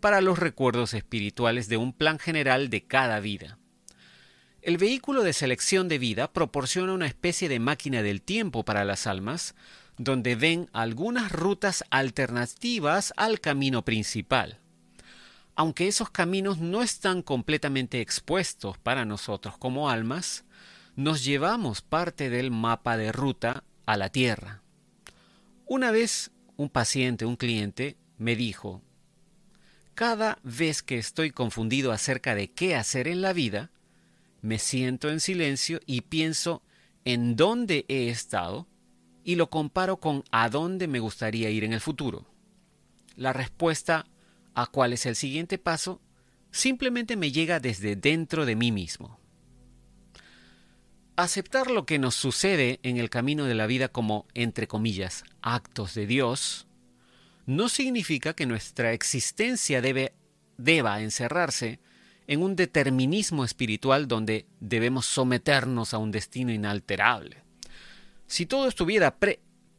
para 0.00 0.20
los 0.20 0.38
recuerdos 0.38 0.92
espirituales 0.92 1.68
de 1.68 1.78
un 1.78 1.92
plan 1.92 2.18
general 2.18 2.68
de 2.68 2.84
cada 2.86 3.20
vida. 3.20 3.58
El 4.66 4.78
vehículo 4.78 5.22
de 5.22 5.32
selección 5.32 5.86
de 5.86 5.96
vida 5.96 6.32
proporciona 6.32 6.92
una 6.92 7.06
especie 7.06 7.48
de 7.48 7.60
máquina 7.60 8.02
del 8.02 8.20
tiempo 8.20 8.64
para 8.64 8.84
las 8.84 9.06
almas, 9.06 9.54
donde 9.96 10.34
ven 10.34 10.68
algunas 10.72 11.30
rutas 11.30 11.84
alternativas 11.90 13.14
al 13.16 13.38
camino 13.40 13.84
principal. 13.84 14.58
Aunque 15.54 15.86
esos 15.86 16.10
caminos 16.10 16.58
no 16.58 16.82
están 16.82 17.22
completamente 17.22 18.00
expuestos 18.00 18.76
para 18.76 19.04
nosotros 19.04 19.56
como 19.56 19.88
almas, 19.88 20.44
nos 20.96 21.24
llevamos 21.24 21.80
parte 21.80 22.28
del 22.28 22.50
mapa 22.50 22.96
de 22.96 23.12
ruta 23.12 23.62
a 23.86 23.96
la 23.96 24.08
Tierra. 24.08 24.62
Una 25.66 25.92
vez 25.92 26.32
un 26.56 26.70
paciente, 26.70 27.24
un 27.24 27.36
cliente, 27.36 27.96
me 28.18 28.34
dijo, 28.34 28.82
cada 29.94 30.40
vez 30.42 30.82
que 30.82 30.98
estoy 30.98 31.30
confundido 31.30 31.92
acerca 31.92 32.34
de 32.34 32.50
qué 32.50 32.74
hacer 32.74 33.06
en 33.06 33.22
la 33.22 33.32
vida, 33.32 33.70
me 34.42 34.58
siento 34.58 35.10
en 35.10 35.20
silencio 35.20 35.80
y 35.86 36.02
pienso 36.02 36.62
en 37.04 37.36
dónde 37.36 37.84
he 37.88 38.08
estado 38.08 38.66
y 39.24 39.34
lo 39.34 39.50
comparo 39.50 39.98
con 39.98 40.24
a 40.30 40.48
dónde 40.48 40.86
me 40.88 41.00
gustaría 41.00 41.50
ir 41.50 41.64
en 41.64 41.72
el 41.72 41.80
futuro. 41.80 42.26
La 43.16 43.32
respuesta 43.32 44.06
a 44.54 44.66
cuál 44.66 44.92
es 44.92 45.06
el 45.06 45.16
siguiente 45.16 45.58
paso 45.58 46.00
simplemente 46.50 47.16
me 47.16 47.32
llega 47.32 47.60
desde 47.60 47.96
dentro 47.96 48.46
de 48.46 48.56
mí 48.56 48.72
mismo. 48.72 49.18
Aceptar 51.16 51.70
lo 51.70 51.86
que 51.86 51.98
nos 51.98 52.14
sucede 52.14 52.78
en 52.82 52.98
el 52.98 53.10
camino 53.10 53.44
de 53.44 53.54
la 53.54 53.66
vida 53.66 53.88
como, 53.88 54.26
entre 54.34 54.66
comillas, 54.66 55.24
actos 55.40 55.94
de 55.94 56.06
Dios, 56.06 56.66
no 57.46 57.68
significa 57.68 58.34
que 58.34 58.46
nuestra 58.46 58.92
existencia 58.92 59.80
debe, 59.80 60.14
deba 60.58 61.00
encerrarse 61.00 61.80
en 62.26 62.42
un 62.42 62.56
determinismo 62.56 63.44
espiritual 63.44 64.08
donde 64.08 64.46
debemos 64.60 65.06
someternos 65.06 65.94
a 65.94 65.98
un 65.98 66.10
destino 66.10 66.52
inalterable. 66.52 67.42
Si 68.26 68.46
todo 68.46 68.66
estuviera 68.66 69.16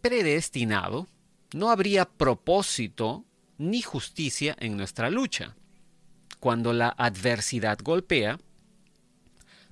predestinado, 0.02 1.08
no 1.54 1.70
habría 1.70 2.06
propósito 2.06 3.26
ni 3.58 3.82
justicia 3.82 4.56
en 4.60 4.78
nuestra 4.78 5.10
lucha. 5.10 5.56
Cuando 6.40 6.72
la 6.72 6.90
adversidad 6.90 7.80
golpea, 7.84 8.40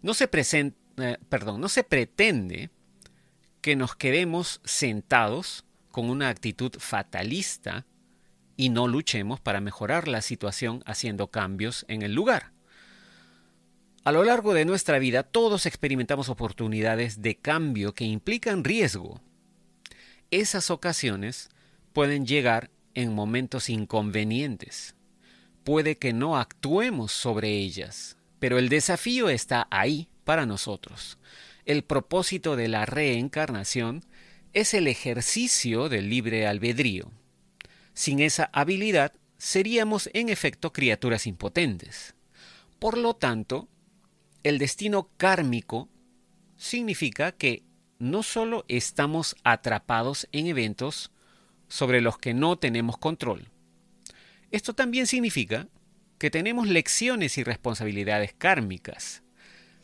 no 0.01 0.13
se, 0.13 0.29
eh, 0.33 1.17
perdón, 1.29 1.61
no 1.61 1.69
se 1.69 1.83
pretende 1.83 2.69
que 3.61 3.75
nos 3.75 3.95
quedemos 3.95 4.61
sentados 4.63 5.65
con 5.91 6.09
una 6.09 6.29
actitud 6.29 6.73
fatalista 6.77 7.85
y 8.57 8.69
no 8.69 8.87
luchemos 8.87 9.39
para 9.39 9.61
mejorar 9.61 10.07
la 10.07 10.21
situación 10.21 10.83
haciendo 10.85 11.27
cambios 11.27 11.85
en 11.87 12.01
el 12.01 12.13
lugar. 12.13 12.54
A 14.05 14.11
lo 14.11 14.23
largo 14.23 14.53
de 14.53 14.65
nuestra 14.65 14.99
vida 14.99 15.23
todos 15.23 15.65
experimentamos 15.65 16.29
oportunidades 16.29 17.23
de 17.23 17.37
cambio 17.37 17.95
que 17.95 18.05
implican 18.05 18.63
riesgo. 18.63 19.19
Esas 20.29 20.69
ocasiones 20.69 21.49
pueden 21.91 22.27
llegar 22.27 22.69
en 22.93 23.15
momentos 23.15 23.67
inconvenientes. 23.67 24.93
Puede 25.63 25.97
que 25.97 26.13
no 26.13 26.37
actuemos 26.37 27.13
sobre 27.13 27.49
ellas, 27.57 28.15
pero 28.37 28.59
el 28.59 28.69
desafío 28.69 29.27
está 29.29 29.67
ahí 29.71 30.07
para 30.23 30.45
nosotros. 30.45 31.17
El 31.65 31.83
propósito 31.83 32.55
de 32.55 32.67
la 32.67 32.85
reencarnación 32.85 34.05
es 34.53 34.75
el 34.75 34.85
ejercicio 34.85 35.89
del 35.89 36.11
libre 36.11 36.45
albedrío. 36.45 37.11
Sin 37.95 38.19
esa 38.19 38.51
habilidad, 38.53 39.13
seríamos 39.39 40.11
en 40.13 40.29
efecto 40.29 40.71
criaturas 40.71 41.25
impotentes. 41.25 42.13
Por 42.77 42.99
lo 42.99 43.15
tanto, 43.15 43.67
el 44.45 44.59
destino 44.59 45.09
kármico 45.17 45.89
significa 46.55 47.31
que 47.31 47.63
no 47.97 48.21
solo 48.21 48.63
estamos 48.67 49.35
atrapados 49.43 50.27
en 50.31 50.45
eventos 50.45 51.11
sobre 51.67 51.99
los 51.99 52.19
que 52.19 52.35
no 52.35 52.55
tenemos 52.55 52.99
control. 52.99 53.49
Esto 54.51 54.75
también 54.75 55.07
significa 55.07 55.67
que 56.19 56.29
tenemos 56.29 56.67
lecciones 56.67 57.39
y 57.39 57.43
responsabilidades 57.43 58.35
kármicas. 58.37 59.23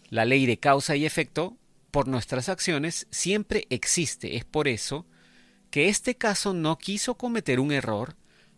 La 0.10 0.26
ley 0.26 0.45
de 0.45 0.60
causa 0.60 0.95
y 0.95 1.08
efecto 1.08 1.58
por 1.89 2.08
nuestras 2.08 2.47
acciones 2.47 3.08
siempre 3.10 3.65
existe. 3.71 4.38
Es 4.38 4.45
por 4.45 4.67
eso 4.67 5.08
que 5.71 5.89
este 5.89 6.17
caso 6.17 6.54
no 6.54 6.78
quiso 6.78 7.15
cometer 7.17 7.60
un 7.60 7.71
error 7.71 8.15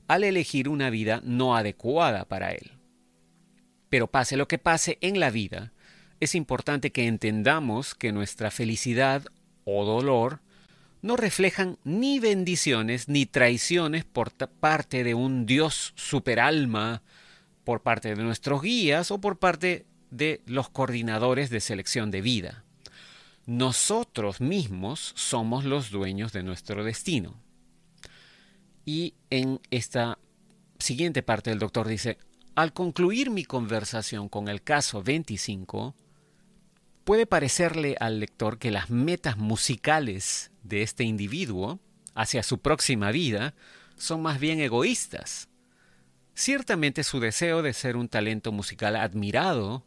al 0.09 0.25
elegir 0.25 0.67
una 0.67 0.89
vida 0.89 1.21
no 1.23 1.55
adecuada 1.55 2.25
para 2.25 2.51
él. 2.51 2.73
Pero 3.87 4.11
pase 4.11 4.35
lo 4.35 4.49
que 4.49 4.57
pase 4.57 4.97
en 4.99 5.21
la 5.21 5.29
vida, 5.29 5.72
es 6.23 6.35
importante 6.35 6.91
que 6.91 7.07
entendamos 7.07 7.95
que 7.95 8.11
nuestra 8.11 8.51
felicidad 8.51 9.25
o 9.65 9.85
dolor 9.85 10.39
no 11.01 11.17
reflejan 11.17 11.77
ni 11.83 12.19
bendiciones 12.19 13.09
ni 13.09 13.25
traiciones 13.25 14.05
por 14.05 14.31
parte 14.31 15.03
de 15.03 15.13
un 15.13 15.45
Dios 15.45 15.93
superalma, 15.95 17.03
por 17.63 17.81
parte 17.81 18.15
de 18.15 18.23
nuestros 18.23 18.61
guías 18.61 19.11
o 19.11 19.19
por 19.19 19.37
parte 19.37 19.85
de 20.11 20.41
los 20.45 20.69
coordinadores 20.69 21.49
de 21.49 21.59
selección 21.59 22.09
de 22.09 22.21
vida. 22.21 22.63
Nosotros 23.45 24.39
mismos 24.39 25.11
somos 25.15 25.65
los 25.65 25.91
dueños 25.91 26.31
de 26.31 26.43
nuestro 26.43 26.83
destino. 26.83 27.35
Y 28.85 29.15
en 29.29 29.59
esta 29.71 30.17
siguiente 30.79 31.23
parte 31.23 31.51
el 31.51 31.59
doctor 31.59 31.87
dice, 31.87 32.17
al 32.55 32.71
concluir 32.71 33.29
mi 33.29 33.43
conversación 33.43 34.29
con 34.29 34.47
el 34.47 34.61
caso 34.61 35.03
25, 35.03 35.95
puede 37.03 37.25
parecerle 37.25 37.95
al 37.99 38.19
lector 38.19 38.57
que 38.57 38.71
las 38.71 38.89
metas 38.89 39.37
musicales 39.37 40.51
de 40.63 40.81
este 40.81 41.03
individuo 41.03 41.79
hacia 42.15 42.43
su 42.43 42.59
próxima 42.59 43.11
vida 43.11 43.53
son 43.95 44.21
más 44.21 44.39
bien 44.39 44.59
egoístas. 44.59 45.49
Ciertamente 46.33 47.03
su 47.03 47.19
deseo 47.19 47.61
de 47.61 47.73
ser 47.73 47.95
un 47.95 48.07
talento 48.09 48.51
musical 48.51 48.95
admirado 48.95 49.85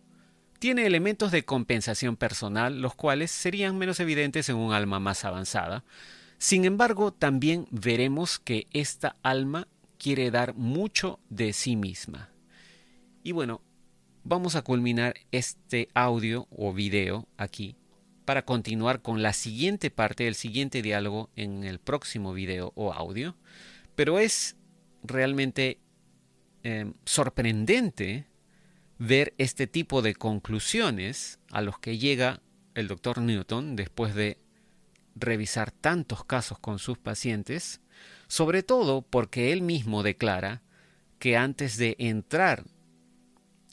tiene 0.59 0.87
elementos 0.87 1.33
de 1.33 1.45
compensación 1.45 2.17
personal, 2.17 2.81
los 2.81 2.95
cuales 2.95 3.31
serían 3.31 3.79
menos 3.79 4.01
evidentes 4.01 4.49
en 4.49 4.57
un 4.57 4.73
alma 4.73 5.01
más 5.01 5.25
avanzada. 5.25 5.85
Sin 6.39 6.65
embargo, 6.65 7.13
también 7.13 7.67
veremos 7.71 8.39
que 8.39 8.67
esta 8.73 9.17
alma 9.23 9.69
quiere 9.99 10.31
dar 10.31 10.55
mucho 10.55 11.19
de 11.29 11.53
sí 11.53 11.77
misma. 11.77 12.31
Y 13.23 13.33
bueno, 13.33 13.61
vamos 14.29 14.57
a 14.57 14.63
culminar 14.63 15.15
este 15.31 15.89
audio 15.95 16.49
o 16.51 16.73
video 16.73 17.29
aquí 17.37 17.77
para 18.25 18.45
continuar 18.45 19.01
con 19.01 19.23
la 19.23 19.33
siguiente 19.33 19.93
parte, 19.93 20.27
el 20.27 20.35
siguiente 20.35 20.83
diálogo 20.83 21.31
en 21.37 21.63
el 21.63 21.79
próximo 21.79 22.33
video 22.33 22.73
o 22.75 22.93
audio. 22.93 23.37
Pero 23.95 24.19
es 24.19 24.57
realmente 25.05 25.79
em, 26.65 26.95
sorprendente 27.05 28.27
ver 28.99 29.33
este 29.39 29.69
tipo 29.69 30.03
de 30.03 30.17
conclusiones 30.17 31.39
a 31.53 31.63
los 31.63 31.79
que 31.79 31.99
llega 31.99 32.43
el 32.75 32.89
doctor 32.89 33.21
Newton 33.21 33.77
después 33.77 34.17
de 34.17 34.41
revisar 35.15 35.71
tantos 35.71 36.25
casos 36.25 36.59
con 36.59 36.81
sus 36.81 36.99
pacientes, 36.99 37.81
sobre 38.27 38.65
todo 38.65 39.03
porque 39.03 39.53
él 39.53 39.63
mismo 39.63 40.03
declara 40.03 40.63
que 41.21 41.37
antes 41.37 41.77
de 41.77 41.95
entrar 42.01 42.65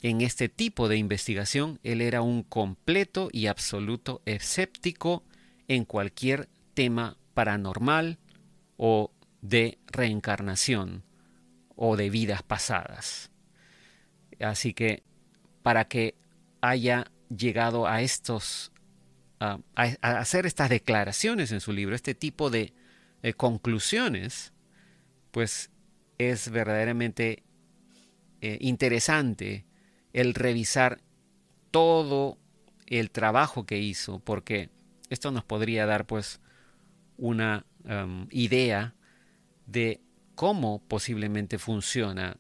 en 0.04 0.20
este 0.20 0.50
tipo 0.50 0.90
de 0.90 0.98
investigación, 0.98 1.80
él 1.82 2.02
era 2.02 2.22
un 2.22 2.44
completo 2.44 3.30
y 3.32 3.48
absoluto 3.48 4.22
escéptico 4.26 5.24
en 5.70 5.86
cualquier 5.86 6.50
tema 6.74 7.18
paranormal 7.34 8.20
o 8.76 9.12
de 9.42 9.80
reencarnación 9.88 11.04
o 11.76 11.96
de 11.96 12.10
vidas 12.10 12.44
pasadas. 12.44 13.32
Así 14.42 14.74
que 14.74 15.04
para 15.62 15.86
que 15.86 16.16
haya 16.60 17.10
llegado 17.36 17.88
a 17.88 18.02
estos 18.02 18.74
a, 19.40 19.60
hacer 20.02 20.46
estas 20.46 20.70
declaraciones 20.70 21.54
en 21.54 21.62
su 21.62 21.72
libro, 21.72 21.96
este 21.96 22.14
tipo 22.14 22.50
de 22.50 22.74
conclusiones, 23.38 24.52
pues 25.32 25.72
es 26.18 26.50
verdaderamente 26.50 27.44
eh, 28.42 28.58
interesante 28.60 29.66
el 30.14 30.36
revisar 30.36 31.02
todo 31.72 32.38
el 32.86 33.10
trabajo 33.12 33.66
que 33.66 33.80
hizo, 33.80 34.20
porque 34.20 34.70
esto 35.10 35.32
nos 35.32 35.44
podría 35.44 35.86
dar 35.86 36.06
pues 36.06 36.40
una 37.18 37.66
um, 37.86 38.28
idea 38.30 38.96
de 39.66 40.02
cómo 40.36 40.84
posiblemente 40.88 41.58
funciona 41.58 42.38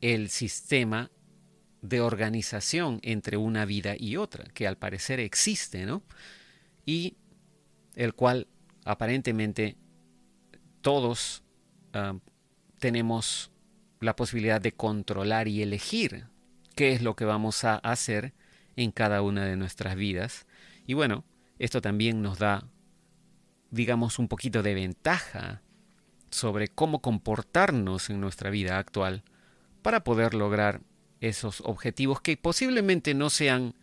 el 0.00 0.30
sistema 0.30 1.10
de 1.82 2.00
organización 2.00 3.00
entre 3.02 3.36
una 3.36 3.64
vida 3.64 3.94
y 3.98 4.16
otra, 4.16 4.44
que 4.54 4.66
al 4.66 4.76
parecer 4.76 5.18
existe, 5.20 5.86
¿no? 5.86 6.02
Y 6.84 7.16
el 7.94 8.14
cual 8.14 8.46
aparentemente 8.84 9.76
todos 10.80 11.42
um, 11.94 12.20
tenemos 12.78 13.50
la 14.00 14.16
posibilidad 14.16 14.60
de 14.60 14.72
controlar 14.72 15.48
y 15.48 15.62
elegir 15.62 16.29
qué 16.80 16.92
es 16.92 17.02
lo 17.02 17.14
que 17.14 17.26
vamos 17.26 17.64
a 17.64 17.76
hacer 17.76 18.32
en 18.74 18.90
cada 18.90 19.20
una 19.20 19.44
de 19.44 19.54
nuestras 19.54 19.96
vidas. 19.96 20.46
Y 20.86 20.94
bueno, 20.94 21.26
esto 21.58 21.82
también 21.82 22.22
nos 22.22 22.38
da, 22.38 22.66
digamos, 23.70 24.18
un 24.18 24.28
poquito 24.28 24.62
de 24.62 24.72
ventaja 24.72 25.60
sobre 26.30 26.68
cómo 26.68 27.02
comportarnos 27.02 28.08
en 28.08 28.22
nuestra 28.22 28.48
vida 28.48 28.78
actual 28.78 29.24
para 29.82 30.04
poder 30.04 30.32
lograr 30.32 30.80
esos 31.20 31.60
objetivos 31.66 32.22
que 32.22 32.38
posiblemente 32.38 33.12
no 33.12 33.28
sean 33.28 33.74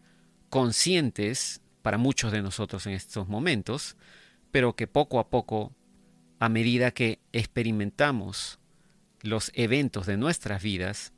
conscientes 0.49 1.61
para 1.83 1.99
muchos 1.99 2.31
de 2.31 2.41
nosotros 2.41 2.87
en 2.87 2.93
estos 2.93 3.27
momentos, 3.27 3.95
pero 4.49 4.75
que 4.75 4.87
poco 4.87 5.19
a 5.19 5.29
poco, 5.29 5.71
a 6.39 6.49
medida 6.49 6.89
que 6.89 7.19
experimentamos 7.31 8.57
los 9.21 9.51
eventos 9.53 10.07
de 10.07 10.17
nuestras 10.17 10.63
vidas, 10.63 11.13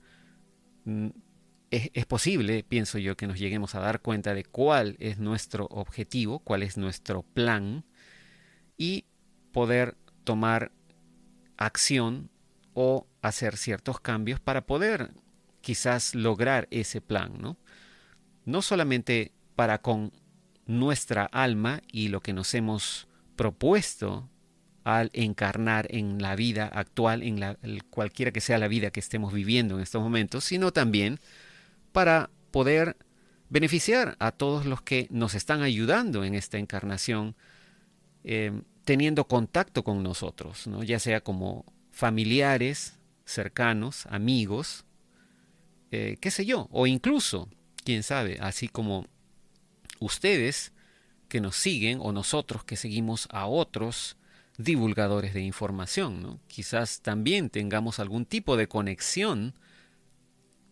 mm, 1.72 1.76
es, 1.94 2.06
posible, 2.06 2.64
pienso 2.64 2.98
yo, 2.98 3.16
que 3.18 3.28
nos 3.28 3.40
lleguemos 3.40 3.76
a 3.76 3.80
dar 3.80 4.02
cuenta 4.02 4.34
de 4.34 4.44
cuál 4.44 4.96
es 5.00 5.20
nuestro 5.20 5.66
objetivo, 5.66 6.40
cuál 6.40 6.64
es 6.64 6.78
nuestro 6.78 7.24
plan 7.24 7.86
y 8.78 9.06
poder 9.52 9.98
tomar 10.24 10.72
acción 11.58 12.30
o 12.74 13.08
hacer 13.22 13.58
ciertos 13.58 14.00
cambios 14.00 14.40
para 14.40 14.66
poder 14.66 15.12
quizás 15.62 16.16
lograr 16.16 16.68
ese 16.72 17.02
plan, 17.02 17.34
¿no? 17.40 17.58
No 18.46 18.62
solamente 18.62 19.34
para 19.56 19.82
con 19.82 20.12
nuestra 20.66 21.26
alma 21.26 21.82
y 21.92 22.08
lo 22.08 22.22
que 22.22 22.32
nos 22.32 22.54
hemos 22.54 23.08
propuesto 23.36 24.30
al 24.84 25.10
encarnar 25.14 25.88
en 25.90 26.22
la 26.22 26.36
vida 26.36 26.68
actual, 26.68 27.24
en 27.24 27.40
la, 27.40 27.58
cualquiera 27.90 28.32
que 28.32 28.42
sea 28.42 28.58
la 28.58 28.68
vida 28.68 28.92
que 28.92 29.00
estemos 29.00 29.34
viviendo 29.34 29.76
en 29.76 29.82
estos 29.82 30.02
momentos, 30.02 30.46
sino 30.46 30.72
también 30.72 31.20
para 32.00 32.30
poder 32.52 32.96
beneficiar 33.50 34.16
a 34.20 34.32
todos 34.32 34.66
los 34.66 34.82
que 34.82 35.08
nos 35.10 35.36
están 35.36 35.64
ayudando 35.64 36.24
en 36.24 36.34
esta 36.34 36.58
encarnación, 36.58 37.36
eh, 38.24 38.62
teniendo 38.86 39.28
contacto 39.28 39.84
con 39.84 40.02
nosotros, 40.02 40.66
¿no? 40.68 40.82
ya 40.82 40.98
sea 40.98 41.20
como 41.20 41.66
familiares, 41.92 42.98
cercanos, 43.26 44.06
amigos, 44.06 44.86
eh, 45.92 46.16
qué 46.22 46.32
sé 46.32 46.46
yo, 46.46 46.70
o 46.72 46.88
incluso, 46.88 47.50
quién 47.84 48.04
sabe, 48.04 48.38
así 48.40 48.70
como 48.70 49.06
ustedes 50.00 50.72
que 51.28 51.42
nos 51.42 51.58
siguen 51.58 52.00
o 52.02 52.14
nosotros 52.14 52.64
que 52.64 52.78
seguimos 52.78 53.28
a 53.30 53.46
otros 53.46 54.16
divulgadores 54.58 55.34
de 55.34 55.42
información. 55.42 56.24
¿no? 56.24 56.40
Quizás 56.48 57.02
también 57.02 57.50
tengamos 57.50 58.00
algún 58.00 58.26
tipo 58.26 58.56
de 58.56 58.70
conexión 58.70 59.54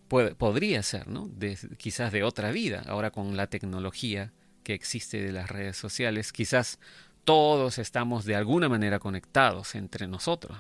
podría 0.07 0.83
ser, 0.83 1.07
¿no? 1.07 1.29
quizás 1.77 2.11
de 2.11 2.23
otra 2.23 2.51
vida, 2.51 2.83
ahora 2.87 3.11
con 3.11 3.35
la 3.35 3.47
tecnología 3.47 4.31
que 4.63 4.73
existe 4.73 5.21
de 5.21 5.31
las 5.31 5.49
redes 5.49 5.77
sociales, 5.77 6.31
quizás 6.31 6.79
todos 7.23 7.77
estamos 7.77 8.25
de 8.25 8.35
alguna 8.35 8.69
manera 8.69 8.99
conectados 8.99 9.75
entre 9.75 10.07
nosotros, 10.07 10.57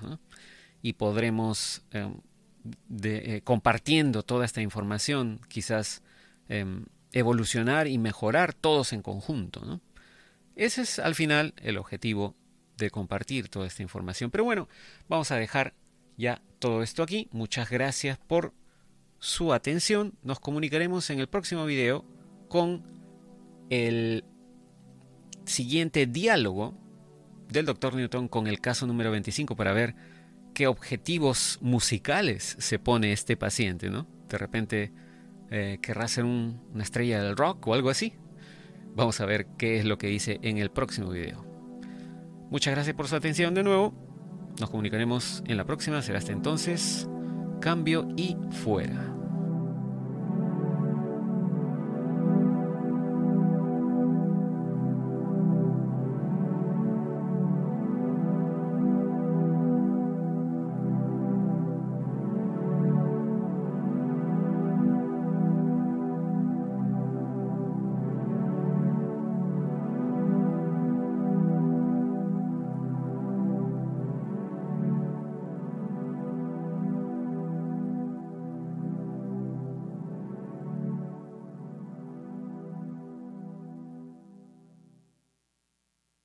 Y 0.81 0.93
podremos, 0.93 1.81
em, 1.91 2.21
eh, 3.03 3.41
compartiendo 3.43 4.23
toda 4.23 4.45
esta 4.45 4.61
información, 4.61 5.41
quizás 5.47 6.03
em, 6.49 6.85
evolucionar 7.13 7.87
y 7.87 7.97
mejorar 7.97 8.53
todos 8.53 8.93
en 8.93 9.01
conjunto, 9.01 9.81
Ese 10.55 10.81
es 10.81 10.99
al 10.99 11.15
final 11.15 11.53
el 11.57 11.77
objetivo 11.77 12.35
de 12.77 12.89
compartir 12.89 13.49
toda 13.49 13.67
esta 13.67 13.83
información. 13.83 14.31
Pero 14.31 14.43
bueno, 14.43 14.67
vamos 15.09 15.31
a 15.31 15.35
dejar 15.35 15.73
ya 16.17 16.41
todo 16.59 16.83
esto 16.83 17.03
aquí. 17.03 17.27
Muchas 17.31 17.69
gracias 17.69 18.17
por 18.17 18.53
su 19.19 19.53
atención. 19.53 20.13
Nos 20.23 20.39
comunicaremos 20.39 21.09
en 21.09 21.19
el 21.19 21.27
próximo 21.27 21.65
video 21.65 22.05
con 22.47 22.83
el 23.69 24.23
siguiente 25.45 26.05
diálogo 26.05 26.77
del 27.49 27.65
Dr. 27.65 27.95
Newton 27.95 28.27
con 28.27 28.47
el 28.47 28.59
caso 28.59 28.85
número 28.85 29.11
25 29.11 29.55
para 29.55 29.73
ver 29.73 29.95
qué 30.53 30.67
objetivos 30.67 31.59
musicales 31.61 32.55
se 32.59 32.79
pone 32.79 33.13
este 33.13 33.37
paciente, 33.37 33.89
¿no? 33.89 34.07
De 34.27 34.37
repente 34.37 34.91
eh, 35.49 35.79
querrá 35.81 36.07
ser 36.07 36.25
una 36.25 36.83
estrella 36.83 37.21
del 37.21 37.37
rock 37.37 37.67
o 37.67 37.73
algo 37.73 37.89
así. 37.89 38.13
Vamos 38.95 39.21
a 39.21 39.25
ver 39.25 39.47
qué 39.57 39.77
es 39.77 39.85
lo 39.85 39.97
que 39.97 40.07
dice 40.07 40.39
en 40.41 40.57
el 40.57 40.71
próximo 40.71 41.11
video. 41.11 41.45
Muchas 42.49 42.73
gracias 42.73 42.95
por 42.95 43.07
su 43.07 43.15
atención 43.15 43.53
de 43.53 43.63
nuevo. 43.63 43.93
Nos 44.59 44.69
comunicaremos 44.69 45.43
en 45.45 45.57
la 45.57 45.65
próxima. 45.65 46.01
Será 46.01 46.17
hasta 46.17 46.31
entonces. 46.31 47.07
Cambio 47.59 48.07
y 48.15 48.37
fuera. 48.51 49.16